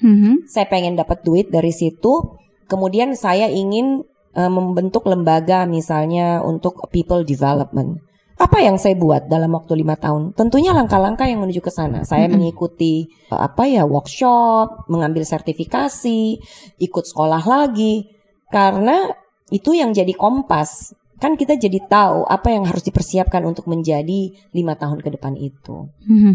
Mhm. 0.02 0.50
saya 0.50 0.66
pengen 0.66 0.98
dapat 0.98 1.22
duit 1.22 1.46
dari 1.54 1.70
situ. 1.70 2.34
Kemudian 2.66 3.14
saya 3.14 3.46
ingin 3.46 4.02
eh, 4.34 4.50
membentuk 4.50 5.06
lembaga 5.06 5.70
misalnya 5.70 6.42
untuk 6.42 6.90
people 6.90 7.22
development. 7.22 8.02
Apa 8.42 8.58
yang 8.58 8.74
saya 8.74 8.98
buat 8.98 9.30
dalam 9.30 9.54
waktu 9.54 9.78
lima 9.78 9.94
tahun? 9.94 10.34
Tentunya 10.34 10.74
langkah-langkah 10.74 11.30
yang 11.30 11.46
menuju 11.46 11.62
ke 11.62 11.70
sana. 11.70 12.02
Saya 12.02 12.26
Mm-mm. 12.26 12.42
mengikuti 12.42 13.06
eh, 13.30 13.38
apa 13.38 13.70
ya 13.70 13.86
workshop 13.86 14.90
mengambil 14.90 15.22
sertifikasi 15.22 16.42
ikut 16.82 17.04
sekolah 17.06 17.46
lagi. 17.46 18.10
Karena 18.50 19.14
itu 19.54 19.78
yang 19.78 19.94
jadi 19.94 20.10
kompas 20.10 20.90
kan 21.22 21.38
kita 21.38 21.54
jadi 21.54 21.78
tahu 21.86 22.26
apa 22.26 22.50
yang 22.50 22.66
harus 22.66 22.82
dipersiapkan 22.82 23.46
untuk 23.46 23.70
menjadi 23.70 24.34
lima 24.50 24.74
tahun 24.74 24.98
ke 24.98 25.14
depan 25.14 25.38
itu 25.38 25.86
Mhm. 26.10 26.34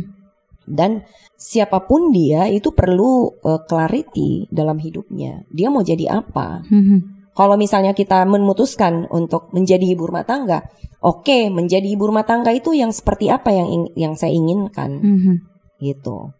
dan 0.71 1.03
siapa 1.35 1.83
pun 1.83 2.15
dia 2.15 2.47
itu 2.47 2.71
perlu 2.71 3.35
eh, 3.43 3.61
clarity 3.67 4.47
dalam 4.47 4.79
hidupnya 4.79 5.43
dia 5.51 5.67
mau 5.67 5.83
jadi 5.83 6.23
apa 6.23 6.63
Mhm. 6.63 7.35
kalau 7.35 7.59
misalnya 7.59 7.91
kita 7.91 8.23
memutuskan 8.23 9.11
untuk 9.11 9.51
menjadi 9.51 9.83
ibu 9.91 10.07
rumah 10.07 10.23
tangga 10.23 10.63
oke 11.03 11.51
menjadi 11.51 11.85
ibu 11.91 12.07
rumah 12.07 12.23
tangga 12.23 12.55
itu 12.55 12.71
yang 12.71 12.95
seperti 12.95 13.27
apa 13.27 13.51
yang 13.51 13.91
yang 13.99 14.15
saya 14.15 14.31
inginkan 14.31 15.03
Mhm. 15.03 15.33
gitu. 15.83 16.31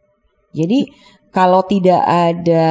Jadi 0.55 0.89
kalau 1.29 1.61
tidak 1.69 2.01
ada 2.01 2.67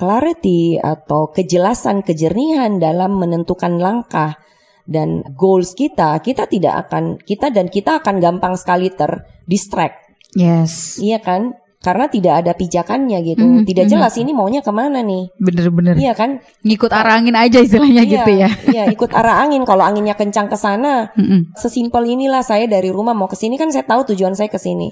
clarity 0.00 0.80
atau 0.80 1.28
kejelasan 1.28 2.00
kejernihan 2.00 2.80
dalam 2.80 3.20
menentukan 3.20 3.76
langkah 3.76 4.40
dan 4.86 5.26
goals 5.34 5.74
kita, 5.74 6.18
kita 6.22 6.46
tidak 6.46 6.86
akan 6.86 7.18
kita 7.18 7.50
dan 7.50 7.66
kita 7.66 7.98
akan 7.98 8.22
gampang 8.22 8.54
sekali 8.54 8.88
terdistract, 8.90 9.98
Yes, 10.32 10.96
iya 11.02 11.18
kan? 11.18 11.58
Karena 11.76 12.10
tidak 12.10 12.42
ada 12.42 12.50
pijakannya 12.50 13.18
gitu, 13.22 13.46
Mhm, 13.46 13.62
tidak 13.62 13.86
mhm. 13.86 13.92
jelas 13.94 14.14
ini 14.18 14.34
maunya 14.34 14.58
ke 14.58 14.72
mana 14.74 15.06
nih, 15.06 15.30
bener-bener 15.38 15.94
iya 15.94 16.18
kan? 16.18 16.42
ngikut 16.66 16.90
arah 16.90 17.18
angin 17.22 17.38
aja 17.38 17.62
istilahnya 17.62 18.02
Iya, 18.02 18.10
gitu 18.10 18.30
ya. 18.34 18.48
Iya, 18.74 18.84
ikut 18.90 19.10
arah 19.14 19.46
angin. 19.46 19.62
Kalau 19.62 19.86
anginnya 19.86 20.18
kencang 20.18 20.50
ke 20.50 20.58
sana, 20.58 21.14
sesimpel 21.54 22.02
inilah 22.06 22.42
saya 22.42 22.66
dari 22.66 22.90
rumah 22.90 23.14
mau 23.14 23.30
ke 23.30 23.38
sini 23.38 23.54
kan 23.54 23.70
saya 23.70 23.86
tahu 23.86 24.14
tujuan 24.14 24.34
saya 24.34 24.50
ke 24.50 24.58
sini. 24.58 24.90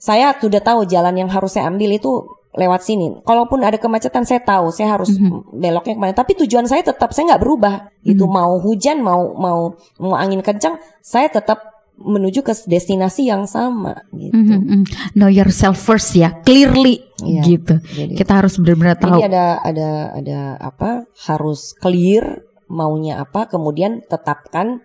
Saya 0.00 0.32
sudah 0.34 0.64
tahu 0.64 0.88
jalan 0.88 1.14
yang 1.14 1.28
harus 1.30 1.52
saya 1.54 1.68
ambil 1.68 1.94
itu 1.94 2.26
lewat 2.52 2.84
sini. 2.84 3.08
Kalaupun 3.24 3.64
ada 3.64 3.80
kemacetan 3.80 4.28
saya 4.28 4.44
tahu 4.44 4.68
saya 4.68 4.96
harus 5.00 5.08
Mhm. 5.16 5.56
beloknya 5.56 5.94
ke 5.96 6.00
mana. 6.00 6.12
Tapi 6.12 6.36
tujuan 6.44 6.68
saya 6.68 6.84
tetap 6.84 7.16
saya 7.16 7.32
nggak 7.32 7.42
berubah. 7.42 7.74
Itu 8.04 8.28
Mhm. 8.28 8.32
mau 8.32 8.52
hujan 8.60 9.00
mau 9.00 9.32
mau 9.32 9.72
mau 9.96 10.14
angin 10.14 10.44
kencang, 10.44 10.76
saya 11.00 11.32
tetap 11.32 11.72
menuju 11.96 12.42
ke 12.42 12.52
destinasi 12.66 13.28
yang 13.28 13.46
sama 13.46 14.04
gitu. 14.12 14.34
Mhm, 14.34 14.58
mhm. 14.64 14.84
Know 15.14 15.28
yourself 15.30 15.78
first 15.78 16.12
ya, 16.12 16.34
clearly 16.42 17.00
Iya. 17.22 17.42
gitu. 17.46 17.74
Jadi, 17.78 18.16
Kita 18.18 18.42
harus 18.42 18.58
benar-benar 18.58 18.96
tahu. 18.98 19.16
jadi 19.20 19.28
ada 19.28 19.46
ada 19.62 19.90
ada 20.18 20.38
apa? 20.58 21.06
Harus 21.28 21.72
clear 21.72 22.42
maunya 22.66 23.20
apa, 23.20 23.46
kemudian 23.46 24.00
tetapkan 24.08 24.80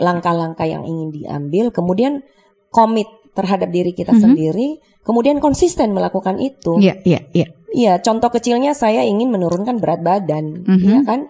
langkah-langkah 0.00 0.64
yang 0.64 0.82
ingin 0.88 1.10
diambil, 1.12 1.70
kemudian 1.70 2.24
komit 2.68 3.06
terhadap 3.38 3.70
diri 3.70 3.94
kita 3.94 4.10
Mhm. 4.10 4.20
sendiri, 4.26 4.68
kemudian 5.06 5.38
konsisten 5.38 5.94
melakukan 5.94 6.42
itu. 6.42 6.82
Iya, 6.82 6.98
iya, 7.06 7.22
iya. 7.30 7.46
Iya, 7.70 7.92
contoh 8.02 8.34
kecilnya 8.34 8.74
saya 8.74 9.06
ingin 9.06 9.30
menurunkan 9.30 9.78
berat 9.78 10.02
badan, 10.02 10.66
Mhm. 10.66 10.82
iya 10.82 10.98
kan? 11.06 11.20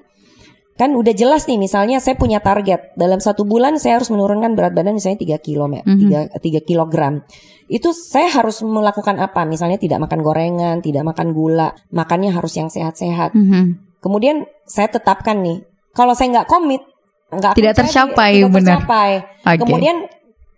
Kan 0.78 0.94
udah 0.94 1.10
jelas 1.10 1.50
nih, 1.50 1.58
misalnya 1.58 1.98
saya 1.98 2.14
punya 2.14 2.38
target 2.38 2.94
dalam 2.94 3.18
satu 3.18 3.42
bulan 3.42 3.82
saya 3.82 3.98
harus 3.98 4.14
menurunkan 4.14 4.54
berat 4.54 4.78
badan 4.78 4.94
misalnya 4.94 5.18
3 5.18 5.36
kilo, 5.42 5.66
Mhm. 5.66 5.82
3, 5.84 6.18
3 6.38 6.60
kilogram. 6.62 7.26
Itu 7.66 7.90
saya 7.90 8.30
harus 8.30 8.62
melakukan 8.62 9.18
apa? 9.18 9.42
Misalnya 9.42 9.76
tidak 9.76 10.06
makan 10.06 10.22
gorengan, 10.22 10.78
tidak 10.78 11.02
makan 11.02 11.34
gula, 11.34 11.74
makannya 11.90 12.30
harus 12.30 12.54
yang 12.54 12.70
sehat-sehat. 12.70 13.34
Mhm. 13.34 13.98
Kemudian 13.98 14.46
saya 14.70 14.86
tetapkan 14.86 15.42
nih, 15.42 15.66
kalau 15.90 16.14
saya 16.14 16.30
nggak 16.30 16.48
komit, 16.48 16.86
nggak 17.28 17.58
Tidak 17.58 17.74
tercapai, 17.74 18.38
tidak 18.38 18.50
benar. 18.54 18.78
tercapai. 18.78 19.10
Oke. 19.42 19.58
Kemudian 19.66 19.96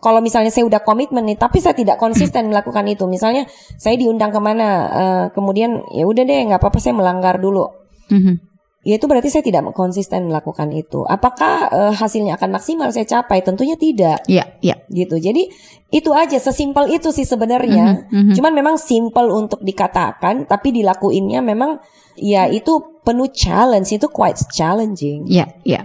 kalau 0.01 0.25
misalnya 0.25 0.49
saya 0.49 0.65
udah 0.65 0.81
komitmen 0.81 1.23
nih, 1.29 1.37
tapi 1.37 1.61
saya 1.61 1.77
tidak 1.77 2.01
konsisten 2.01 2.49
melakukan 2.53 2.89
itu. 2.89 3.05
Misalnya 3.05 3.45
saya 3.77 3.95
diundang 4.01 4.33
ke 4.33 4.41
mana, 4.41 4.69
eh, 4.91 5.25
kemudian 5.37 5.85
ya 5.93 6.09
udah 6.09 6.25
deh 6.25 6.41
nggak 6.51 6.61
apa-apa 6.61 6.81
saya 6.81 6.97
melanggar 6.97 7.37
dulu. 7.37 7.69
Mhm. 8.11 8.51
Ya 8.81 8.97
itu 8.97 9.05
berarti 9.05 9.29
saya 9.29 9.45
tidak 9.45 9.77
konsisten 9.77 10.33
melakukan 10.33 10.73
itu. 10.73 11.05
Apakah 11.05 11.69
eh, 11.69 11.93
hasilnya 11.93 12.41
akan 12.41 12.57
maksimal 12.57 12.89
saya 12.97 13.05
capai? 13.05 13.45
Tentunya 13.45 13.77
tidak, 13.77 14.25
Iya, 14.25 14.57
iya. 14.65 14.81
gitu. 14.89 15.21
Jadi 15.21 15.53
itu 15.93 16.11
aja 16.17 16.41
sesimpel 16.41 16.89
itu 16.89 17.13
sih 17.13 17.29
sebenarnya. 17.29 18.09
Mhm, 18.09 18.33
mhm. 18.33 18.35
Cuman 18.41 18.53
memang 18.57 18.77
simple 18.81 19.29
untuk 19.29 19.61
dikatakan, 19.61 20.49
tapi 20.49 20.73
dilakuinnya 20.73 21.45
memang 21.45 21.77
ya 22.17 22.49
itu 22.49 23.01
penuh 23.05 23.29
challenge, 23.29 23.93
itu 23.93 24.09
quite 24.09 24.41
challenging. 24.49 25.29
Iya, 25.29 25.61
iya. 25.69 25.85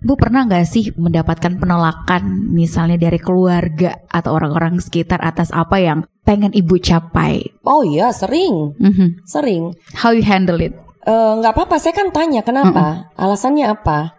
Bu 0.00 0.16
pernah 0.16 0.48
nggak 0.48 0.64
sih 0.64 0.96
mendapatkan 0.96 1.60
penolakan 1.60 2.48
misalnya 2.56 2.96
dari 2.96 3.20
keluarga 3.20 4.00
atau 4.08 4.32
orang-orang 4.32 4.80
sekitar 4.80 5.20
atas 5.20 5.52
apa 5.52 5.76
yang 5.76 6.08
pengen 6.24 6.56
ibu 6.56 6.80
capai? 6.80 7.44
Oh 7.68 7.84
iya, 7.84 8.08
sering, 8.08 8.72
Mhm. 8.80 9.28
sering. 9.28 9.76
How 10.00 10.16
you 10.16 10.24
handle 10.24 10.56
it? 10.56 10.72
Eh, 11.04 11.32
nggak 11.40 11.52
apa-apa, 11.52 11.76
saya 11.76 11.92
kan 11.92 12.12
tanya 12.12 12.40
kenapa, 12.40 13.12
alasannya 13.16 13.68
apa, 13.68 14.16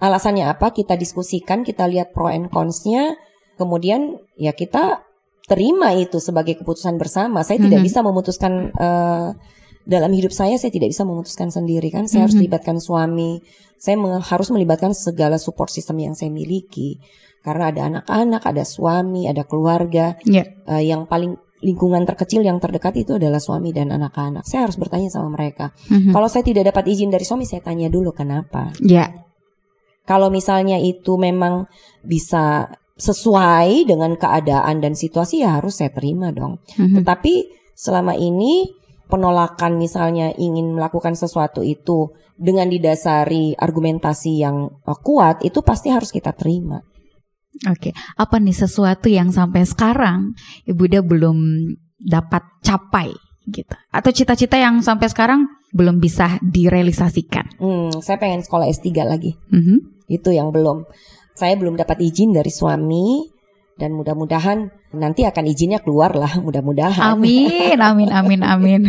alasannya 0.00 0.48
apa, 0.48 0.72
kita 0.72 0.96
diskusikan, 0.96 1.64
kita 1.64 1.88
lihat 1.88 2.12
pro 2.12 2.28
and 2.28 2.52
cons-nya, 2.52 3.16
kemudian 3.56 4.16
ya 4.36 4.52
kita 4.52 5.04
terima 5.48 5.92
itu 5.92 6.20
sebagai 6.20 6.60
keputusan 6.60 6.96
bersama. 6.96 7.40
Saya 7.44 7.60
tidak 7.60 7.80
Mhm. 7.80 7.86
bisa 7.88 8.00
memutuskan 8.04 8.72
eh, 8.72 9.28
dalam 9.82 10.10
hidup 10.14 10.30
saya, 10.30 10.54
saya 10.58 10.70
tidak 10.70 10.90
bisa 10.94 11.02
memutuskan 11.02 11.50
sendiri 11.50 11.90
kan. 11.90 12.06
Saya 12.06 12.26
harus 12.26 12.38
Mhm. 12.38 12.44
libatkan 12.46 12.76
suami, 12.78 13.42
saya 13.78 13.98
me- 13.98 14.22
harus 14.22 14.48
melibatkan 14.54 14.94
segala 14.94 15.36
support 15.42 15.68
system 15.70 15.98
yang 15.98 16.14
saya 16.14 16.30
miliki. 16.30 17.02
Karena 17.42 17.74
ada 17.74 17.80
anak-anak, 17.90 18.42
ada 18.46 18.62
suami, 18.62 19.26
ada 19.26 19.42
keluarga. 19.42 20.14
Iya. 20.22 20.46
Eh, 20.70 20.86
yang 20.86 21.10
paling 21.10 21.34
lingkungan 21.62 22.02
terkecil 22.06 22.42
yang 22.42 22.58
terdekat 22.58 22.94
itu 22.98 23.18
adalah 23.18 23.38
suami 23.38 23.70
dan 23.74 23.90
anak-anak. 23.90 24.46
Saya 24.46 24.66
harus 24.66 24.78
bertanya 24.78 25.10
sama 25.10 25.30
mereka. 25.30 25.74
Mhm. 25.90 26.14
Kalau 26.14 26.26
saya 26.30 26.42
tidak 26.46 26.70
dapat 26.70 26.90
izin 26.90 27.10
dari 27.10 27.22
suami, 27.26 27.46
saya 27.46 27.62
tanya 27.62 27.90
dulu 27.90 28.14
kenapa. 28.14 28.70
Iya. 28.78 29.10
Kalau 30.06 30.30
misalnya 30.30 30.78
itu 30.82 31.14
memang 31.18 31.66
bisa 32.02 32.70
sesuai 32.98 33.86
dengan 33.86 34.14
keadaan 34.18 34.78
dan 34.82 34.94
situasi, 34.94 35.42
ya 35.42 35.58
harus 35.58 35.78
saya 35.78 35.90
terima 35.90 36.30
dong. 36.34 36.58
Mhm. 36.78 37.02
Tetapi 37.02 37.34
selama 37.74 38.14
ini 38.14 38.66
penolakan 39.10 39.78
misalnya 39.78 40.34
ingin 40.36 40.74
melakukan 40.74 41.14
sesuatu 41.18 41.62
itu 41.64 42.14
dengan 42.36 42.66
didasari 42.66 43.54
argumentasi 43.54 44.42
yang 44.42 44.82
eh, 44.82 44.98
kuat, 44.98 45.46
itu 45.46 45.62
pasti 45.62 45.88
harus 45.90 46.10
kita 46.10 46.34
terima. 46.34 46.82
Oke, 47.68 47.92
apa 48.16 48.40
nih 48.40 48.56
sesuatu 48.56 49.12
yang 49.12 49.28
sampai 49.28 49.68
sekarang 49.68 50.32
Ibu 50.64 50.82
Ida 50.88 51.00
belum 51.04 51.38
dapat 52.00 52.42
capai 52.64 53.12
gitu? 53.44 53.76
Atau 53.92 54.10
cita-cita 54.10 54.56
yang 54.56 54.80
sampai 54.80 55.12
sekarang 55.12 55.44
belum 55.76 56.00
bisa 56.00 56.40
direalisasikan? 56.40 57.60
Hmm, 57.60 57.92
saya 58.00 58.16
pengen 58.16 58.40
sekolah 58.40 58.66
S3 58.72 59.04
lagi. 59.04 59.36
Mhm. 59.52 60.08
Itu 60.08 60.32
yang 60.32 60.48
belum. 60.48 60.88
Saya 61.36 61.56
belum 61.60 61.76
dapat 61.76 62.00
izin 62.00 62.32
dari 62.32 62.48
suami 62.48 63.31
dan 63.82 63.98
mudah-mudahan 63.98 64.70
nanti 64.94 65.26
akan 65.26 65.42
izinnya 65.50 65.82
keluar 65.82 66.14
lah, 66.14 66.38
mudah-mudahan. 66.38 67.18
Amin, 67.18 67.74
amin, 67.82 68.14
amin, 68.14 68.40
amin. 68.46 68.82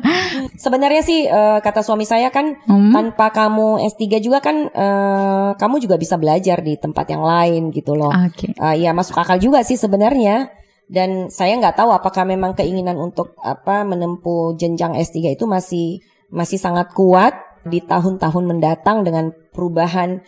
Sebenarnya 0.64 1.02
sih 1.04 1.28
eh, 1.28 1.58
kata 1.60 1.84
suami 1.84 2.08
saya 2.08 2.32
kan 2.32 2.56
Hmm? 2.64 2.94
tanpa 2.96 3.28
kamu 3.28 3.84
S3 3.92 4.24
juga 4.24 4.40
kan 4.40 4.72
eh, 4.72 5.50
kamu 5.60 5.84
juga 5.84 6.00
bisa 6.00 6.16
belajar 6.16 6.64
di 6.64 6.80
tempat 6.80 7.12
yang 7.12 7.20
lain 7.20 7.68
gitu 7.68 7.92
loh. 7.92 8.08
Oke. 8.08 8.56
Ah, 8.56 8.72
ya 8.72 8.96
masuk 8.96 9.20
akal 9.20 9.36
juga 9.36 9.60
sih 9.60 9.76
sebenarnya. 9.76 10.48
Dan 10.88 11.28
saya 11.28 11.56
nggak 11.56 11.76
tahu 11.76 11.92
apakah 11.92 12.24
memang 12.24 12.52
keinginan 12.52 12.96
untuk 12.96 13.36
apa 13.40 13.84
menempuh 13.84 14.56
jenjang 14.56 14.96
S3 14.96 15.36
itu 15.36 15.44
masih 15.44 16.00
masih 16.28 16.56
sangat 16.56 16.92
kuat 16.96 17.36
di 17.64 17.80
tahun-tahun 17.80 18.44
mendatang 18.48 19.04
dengan 19.04 19.28
perubahan 19.52 20.20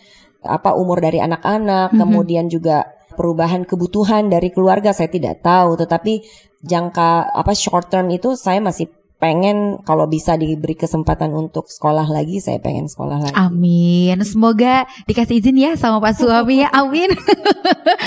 apa 0.45 0.77
umur 0.77 1.01
dari 1.01 1.17
anak-anak, 1.17 1.93
Mhm. 1.93 1.97
kemudian 1.97 2.45
juga 2.47 2.85
perubahan 3.15 3.63
kebutuhan 3.63 4.27
dari 4.27 4.51
keluarga 4.51 4.91
saya 4.91 5.09
tidak 5.09 5.41
tahu, 5.41 5.79
tetapi 5.79 6.21
jangka 6.61 7.31
apa 7.31 7.55
short 7.55 7.89
term 7.89 8.11
itu 8.11 8.35
saya 8.35 8.59
masih 8.59 8.91
pengen 9.15 9.79
kalau 9.87 10.05
bisa 10.05 10.35
diberi 10.35 10.75
kesempatan 10.75 11.31
untuk 11.31 11.71
sekolah 11.71 12.05
lagi, 12.05 12.43
saya 12.43 12.59
pengen 12.59 12.91
sekolah 12.91 13.17
lagi. 13.23 13.35
Amin. 13.35 14.19
Semoga 14.27 14.83
dikasih 15.07 15.39
izin 15.39 15.57
ya 15.57 15.71
sama 15.79 16.03
Pak 16.03 16.19
suami 16.19 16.61
ya. 16.61 16.69
Amin. 16.75 17.09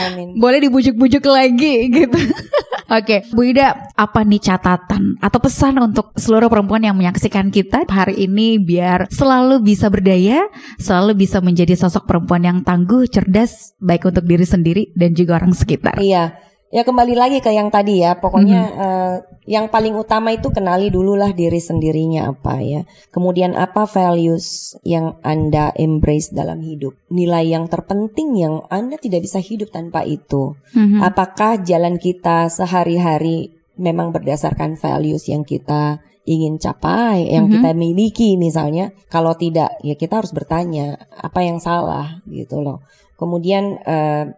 Amin. 0.07 0.37
Boleh 0.43 0.61
dibujuk-bujuk 0.62 1.25
lagi 1.27 1.88
gitu. 1.88 2.19
Oke, 2.88 3.28
Bu 3.37 3.45
Ida, 3.45 3.92
apa 4.00 4.25
nih 4.25 4.40
catatan 4.40 5.21
atau 5.21 5.38
pesan 5.45 5.76
untuk 5.76 6.16
seluruh 6.16 6.49
perempuan 6.49 6.80
yang 6.80 6.97
menyaksikan 6.97 7.52
kita 7.52 7.85
hari 7.85 8.25
ini 8.25 8.57
biar 8.57 9.12
selalu 9.12 9.61
bisa 9.61 9.92
berdaya, 9.92 10.49
selalu 10.80 11.28
bisa 11.28 11.45
menjadi 11.45 11.76
sosok 11.76 12.09
perempuan 12.09 12.49
yang 12.49 12.59
tangguh, 12.64 13.04
cerdas, 13.04 13.76
baik 13.76 14.09
untuk 14.09 14.25
diri 14.25 14.49
sendiri 14.49 14.83
dan 14.97 15.12
juga 15.12 15.37
orang 15.37 15.52
sekitar. 15.52 16.00
Iya, 16.00 16.33
ya 16.69 16.85
kembali 16.85 17.15
lagi 17.17 17.39
ke 17.41 17.51
yang 17.53 17.73
tadi 17.73 18.05
ya. 18.05 18.21
Pokoknya 18.21 18.61
eh, 18.77 19.17
yang 19.49 19.73
paling 19.73 19.97
utama 19.97 20.33
itu 20.37 20.53
kenali 20.53 20.93
dululah 20.93 21.33
diri 21.33 21.57
sendirinya 21.57 22.29
apa 22.29 22.61
ya. 22.61 22.85
Kemudian 23.09 23.57
apa 23.57 23.89
values 23.89 24.77
yang 24.85 25.17
Anda 25.25 25.73
embrace 25.73 26.33
dalam 26.33 26.61
hidup. 26.61 26.93
Nilai 27.09 27.49
yang 27.49 27.67
terpenting 27.73 28.37
yang 28.37 28.65
Anda 28.69 29.01
tidak 29.01 29.25
bisa 29.25 29.41
hidup 29.41 29.73
tanpa 29.73 30.05
itu. 30.05 30.57
Mhm. 30.77 31.01
Apakah 31.01 31.65
jalan 31.65 31.97
kita 31.97 32.53
sehari-hari 32.53 33.57
memang 33.79 34.13
berdasarkan 34.13 34.77
values 34.77 35.31
yang 35.31 35.47
kita 35.47 36.03
ingin 36.29 36.61
capai, 36.61 37.33
yang 37.33 37.49
Mhm. 37.49 37.53
kita 37.57 37.71
miliki 37.73 38.37
misalnya. 38.37 38.93
Kalau 39.09 39.33
tidak, 39.33 39.81
ya 39.81 39.97
kita 39.97 40.21
harus 40.21 40.37
bertanya 40.37 41.01
apa 41.09 41.41
yang 41.41 41.57
salah 41.57 42.21
gitu 42.29 42.61
loh. 42.61 42.85
Kemudian 43.17 43.81
eh, 43.89 44.29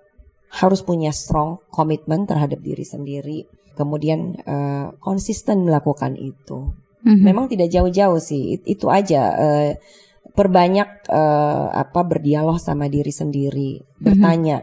harus 0.51 0.83
punya 0.83 1.15
strong 1.15 1.63
komitmen 1.71 2.27
terhadap 2.27 2.59
diri 2.61 2.83
sendiri. 2.83 3.47
Kemudian 3.79 4.35
eh, 4.43 4.87
konsisten 4.99 5.65
melakukan 5.65 6.19
itu. 6.19 6.75
Mhm. 7.07 7.23
Memang 7.25 7.47
tidak 7.49 7.73
jauh-jauh 7.73 8.21
sih, 8.21 8.59
It- 8.61 8.67
itu 8.69 8.87
aja. 8.91 9.23
eh, 9.39 9.73
perbanyak 10.31 10.89
eh, 11.11 11.67
apa 11.75 12.01
berdialog 12.07 12.61
sama 12.63 12.87
diri 12.87 13.11
sendiri, 13.11 13.83
bertanya 13.99 14.63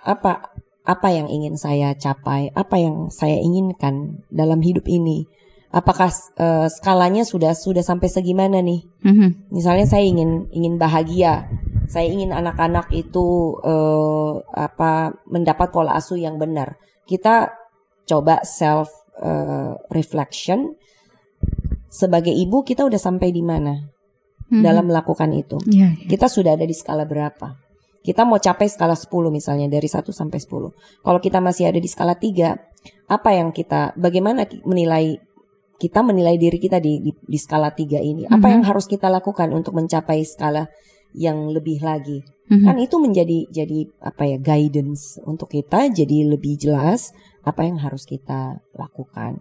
apa 0.00 0.52
apa 0.86 1.08
yang 1.12 1.28
ingin 1.28 1.54
saya 1.60 1.92
capai, 1.94 2.50
apa 2.56 2.76
yang 2.80 3.10
saya 3.12 3.36
inginkan 3.38 4.24
dalam 4.32 4.62
hidup 4.64 4.86
ini. 4.88 5.26
Apakah 5.70 6.10
eh, 6.38 6.66
skalanya 6.66 7.22
sudah 7.22 7.54
sudah 7.54 7.82
sampai 7.82 8.10
segimana 8.10 8.58
nih? 8.58 8.82
Mhm. 9.06 9.54
Misalnya 9.54 9.86
saya 9.86 10.02
ingin 10.02 10.50
ingin 10.50 10.78
bahagia, 10.78 11.46
saya 11.90 12.06
ingin 12.06 12.30
anak-anak 12.30 12.86
itu 12.94 13.58
eh, 13.66 14.32
apa 14.54 15.10
mendapat 15.26 15.74
pola 15.74 15.98
asuh 15.98 16.14
yang 16.16 16.38
benar. 16.38 16.78
Kita 17.02 17.50
coba 18.06 18.46
self 18.46 18.94
eh, 19.18 19.74
reflection 19.90 20.78
sebagai 21.90 22.30
ibu 22.30 22.62
kita 22.62 22.86
udah 22.86 23.00
sampai 23.00 23.34
di 23.34 23.42
mana 23.42 23.74
Mhm. 24.50 24.62
dalam 24.66 24.86
melakukan 24.90 25.30
itu. 25.30 25.58
Iya, 25.66 25.94
iya. 25.94 26.08
Kita 26.10 26.26
sudah 26.26 26.58
ada 26.58 26.66
di 26.66 26.74
skala 26.74 27.06
berapa? 27.06 27.54
Kita 28.02 28.26
mau 28.26 28.40
capai 28.40 28.66
skala 28.66 28.98
10 28.98 29.30
misalnya 29.30 29.70
dari 29.70 29.86
1 29.86 30.10
sampai 30.10 30.38
10. 30.42 30.74
Kalau 31.02 31.20
kita 31.22 31.38
masih 31.38 31.70
ada 31.70 31.78
di 31.78 31.86
skala 31.86 32.18
3, 32.18 32.58
apa 33.06 33.30
yang 33.30 33.54
kita 33.54 33.94
bagaimana 33.94 34.46
menilai 34.66 35.18
kita 35.78 36.02
menilai 36.02 36.34
diri 36.34 36.58
kita 36.58 36.82
di 36.82 36.98
di, 36.98 37.12
di 37.14 37.38
skala 37.38 37.70
3 37.70 38.02
ini? 38.02 38.26
Apa 38.26 38.46
Mhm. 38.48 38.52
yang 38.58 38.62
harus 38.66 38.90
kita 38.90 39.06
lakukan 39.06 39.54
untuk 39.54 39.70
mencapai 39.76 40.26
skala 40.26 40.66
yang 41.14 41.50
lebih 41.50 41.80
lagi? 41.80 42.22
Mhm. 42.50 42.66
Kan 42.66 42.76
itu 42.82 42.96
menjadi 42.98 43.38
jadi 43.48 43.78
apa 44.02 44.22
ya 44.26 44.38
guidance 44.38 45.18
untuk 45.22 45.50
kita 45.50 45.86
jadi 45.90 46.26
lebih 46.26 46.58
jelas 46.58 47.14
apa 47.42 47.62
yang 47.64 47.78
harus 47.78 48.04
kita 48.04 48.58
lakukan. 48.74 49.38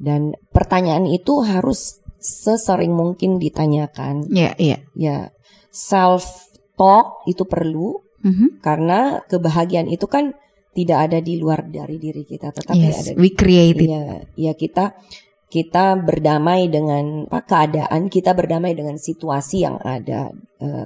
Dan 0.00 0.32
pertanyaan 0.50 1.04
itu 1.06 1.44
harus 1.44 2.00
sesering 2.20 2.92
mungkin 2.92 3.40
ditanyakan 3.40 4.28
Iya, 4.28 4.52
iya. 4.60 4.78
ya 4.92 5.16
self 5.72 6.52
talk 6.76 7.24
itu 7.24 7.44
perlu 7.44 7.96
Mhm. 8.20 8.60
karena 8.60 9.24
kebahagiaan 9.24 9.88
itu 9.88 10.04
kan 10.04 10.36
tidak 10.76 11.08
ada 11.08 11.18
di 11.24 11.40
luar 11.40 11.64
dari 11.64 11.96
diri 11.96 12.22
kita 12.22 12.52
tetapi 12.52 12.76
Yes, 12.84 13.08
ada 13.08 13.12
we 13.16 13.32
create 13.32 13.80
it. 13.80 13.88
ya 13.88 14.04
ya 14.36 14.52
kita 14.52 14.92
kita 15.48 15.96
berdamai 15.96 16.68
dengan 16.68 17.24
apa 17.26 17.40
keadaan 17.42 18.12
kita 18.12 18.36
berdamai 18.36 18.76
dengan 18.76 19.00
situasi 19.00 19.64
yang 19.64 19.80
ada 19.80 20.28
eh, 20.60 20.84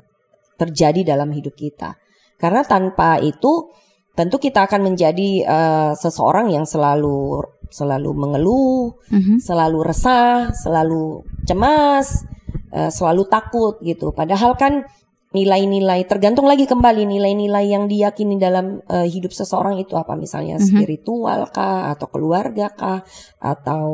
terjadi 0.58 1.14
dalam 1.14 1.30
hidup 1.34 1.54
kita 1.54 1.94
karena 2.38 2.62
tanpa 2.66 3.18
itu 3.18 3.70
tentu 4.14 4.38
kita 4.38 4.70
akan 4.70 4.94
menjadi 4.94 5.30
eh, 5.42 5.92
seseorang 5.98 6.50
yang 6.54 6.62
selalu 6.62 7.42
selalu 7.74 8.10
mengeluh 8.14 8.94
Mhm. 9.10 9.42
selalu 9.42 9.78
resah, 9.82 10.54
selalu 10.54 11.26
cemas, 11.42 12.22
eh, 12.70 12.86
selalu 12.94 13.26
takut 13.26 13.82
gitu. 13.82 14.14
Padahal 14.14 14.54
kan 14.54 14.86
nilai-nilai 15.34 16.06
tergantung 16.06 16.46
lagi 16.46 16.62
kembali 16.70 17.10
nilai-nilai 17.10 17.66
yang 17.66 17.90
diyakini 17.90 18.38
dalam 18.38 18.78
eh, 18.86 19.10
hidup 19.10 19.34
seseorang 19.34 19.82
itu 19.82 19.98
apa 19.98 20.14
misalnya 20.14 20.62
Mhm. 20.62 20.66
spiritual 20.70 21.50
kah 21.50 21.90
atau 21.90 22.06
keluarga 22.06 22.70
kah 22.70 23.02
atau 23.42 23.90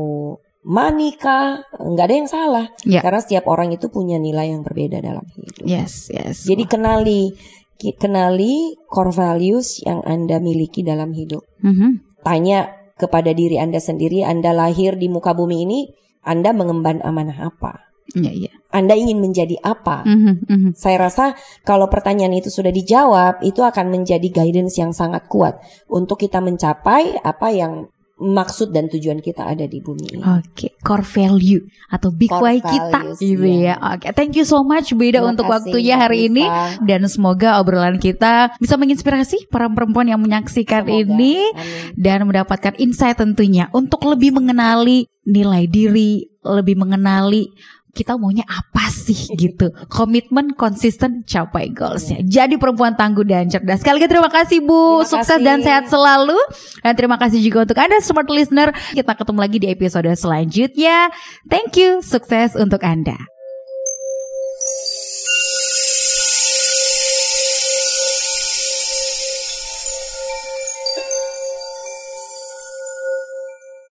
money 0.66 1.16
kah 1.16 1.64
nggak 1.72 2.06
ada 2.06 2.14
yang 2.14 2.28
salah 2.28 2.66
Ya. 2.84 3.00
karena 3.00 3.20
setiap 3.24 3.48
orang 3.48 3.72
itu 3.72 3.88
punya 3.88 4.20
nilai 4.20 4.52
yang 4.52 4.60
berbeda 4.60 5.00
dalam 5.00 5.24
hidup. 5.32 5.64
Yes, 5.64 6.12
yes. 6.12 6.44
Jadi 6.44 6.68
kenali 6.68 7.32
kenali 7.80 8.76
core 8.84 9.08
values 9.14 9.80
yang 9.80 10.04
Anda 10.04 10.36
miliki 10.36 10.84
dalam 10.84 11.16
hidup 11.16 11.40
Mhm. 11.64 12.20
tanya 12.20 12.76
kepada 13.00 13.32
diri 13.32 13.56
Anda 13.56 13.80
sendiri, 13.80 14.20
Anda 14.20 14.52
lahir 14.52 15.00
di 15.00 15.08
muka 15.08 15.32
bumi 15.32 15.64
ini, 15.64 15.80
Anda 16.20 16.52
mengemban 16.52 17.00
amanah 17.00 17.48
apa? 17.48 17.88
Iya, 18.12 18.32
iya. 18.34 18.52
Anda 18.74 18.98
ingin 18.98 19.22
menjadi 19.22 19.56
apa? 19.64 20.04
Mhm, 20.04 20.34
mhm. 20.44 20.70
Saya 20.76 21.08
rasa 21.08 21.32
kalau 21.64 21.88
pertanyaan 21.88 22.36
itu 22.36 22.52
sudah 22.52 22.68
dijawab, 22.68 23.40
itu 23.40 23.64
akan 23.64 23.88
menjadi 23.88 24.28
guidance 24.28 24.76
yang 24.76 24.92
sangat 24.92 25.24
kuat 25.32 25.56
untuk 25.88 26.20
kita 26.20 26.42
mencapai 26.44 27.16
apa 27.22 27.48
yang 27.54 27.88
maksud 28.20 28.70
dan 28.70 28.92
tujuan 28.92 29.24
kita 29.24 29.48
ada 29.48 29.64
di 29.64 29.80
bumi 29.80 30.20
ini. 30.20 30.22
Oke, 30.22 30.76
core 30.84 31.02
value 31.02 31.64
atau 31.88 32.12
big 32.12 32.28
Core 32.28 32.44
why 32.44 32.56
kita 32.60 33.00
values, 33.00 33.18
gitu 33.18 33.48
iya. 33.48 33.74
ya. 33.80 33.96
Oke, 33.96 34.06
thank 34.12 34.36
you 34.36 34.44
so 34.44 34.60
much 34.60 34.92
Beda 34.92 35.24
Terima 35.24 35.32
untuk 35.32 35.48
kasih, 35.48 35.56
waktunya 35.72 35.96
hari 35.96 36.28
ini 36.28 36.44
Nisa. 36.44 36.84
dan 36.84 37.00
semoga 37.08 37.56
obrolan 37.56 37.96
kita 37.96 38.52
bisa 38.60 38.76
menginspirasi 38.76 39.48
para 39.48 39.66
perempuan 39.72 40.12
yang 40.12 40.20
menyaksikan 40.20 40.84
Semoga. 40.84 41.00
ini 41.00 41.40
Amin. 41.56 41.96
dan 41.96 42.28
mendapatkan 42.28 42.76
insight 42.76 43.16
tentunya 43.16 43.72
untuk 43.72 44.04
lebih 44.04 44.36
mengenali 44.36 45.08
nilai 45.24 45.64
diri, 45.64 46.28
lebih 46.44 46.76
mengenali 46.76 47.48
kita 47.90 48.14
maunya 48.16 48.46
apa 48.46 48.88
sih 48.90 49.34
gitu. 49.34 49.70
Komitmen 49.90 50.54
konsisten 50.54 51.26
capai 51.26 51.70
goalsnya. 51.74 52.22
Jadi 52.22 52.56
perempuan 52.56 52.94
tangguh 52.94 53.26
dan 53.26 53.50
cerdas. 53.50 53.82
Sekali 53.82 54.02
lagi 54.02 54.08
terima 54.10 54.30
kasih 54.30 54.58
Bu. 54.62 55.02
Terima 55.02 55.10
Sukses 55.10 55.38
kasih. 55.38 55.46
dan 55.46 55.58
sehat 55.62 55.84
selalu. 55.90 56.38
Dan 56.82 56.92
terima 56.94 57.16
kasih 57.18 57.38
juga 57.42 57.66
untuk 57.66 57.78
Anda 57.78 57.98
smart 58.02 58.28
listener. 58.30 58.70
Kita 58.94 59.12
ketemu 59.14 59.38
lagi 59.38 59.58
di 59.58 59.68
episode 59.68 60.10
selanjutnya. 60.14 61.10
Thank 61.50 61.76
you. 61.78 62.00
Sukses 62.00 62.54
untuk 62.54 62.80
Anda. 62.86 63.39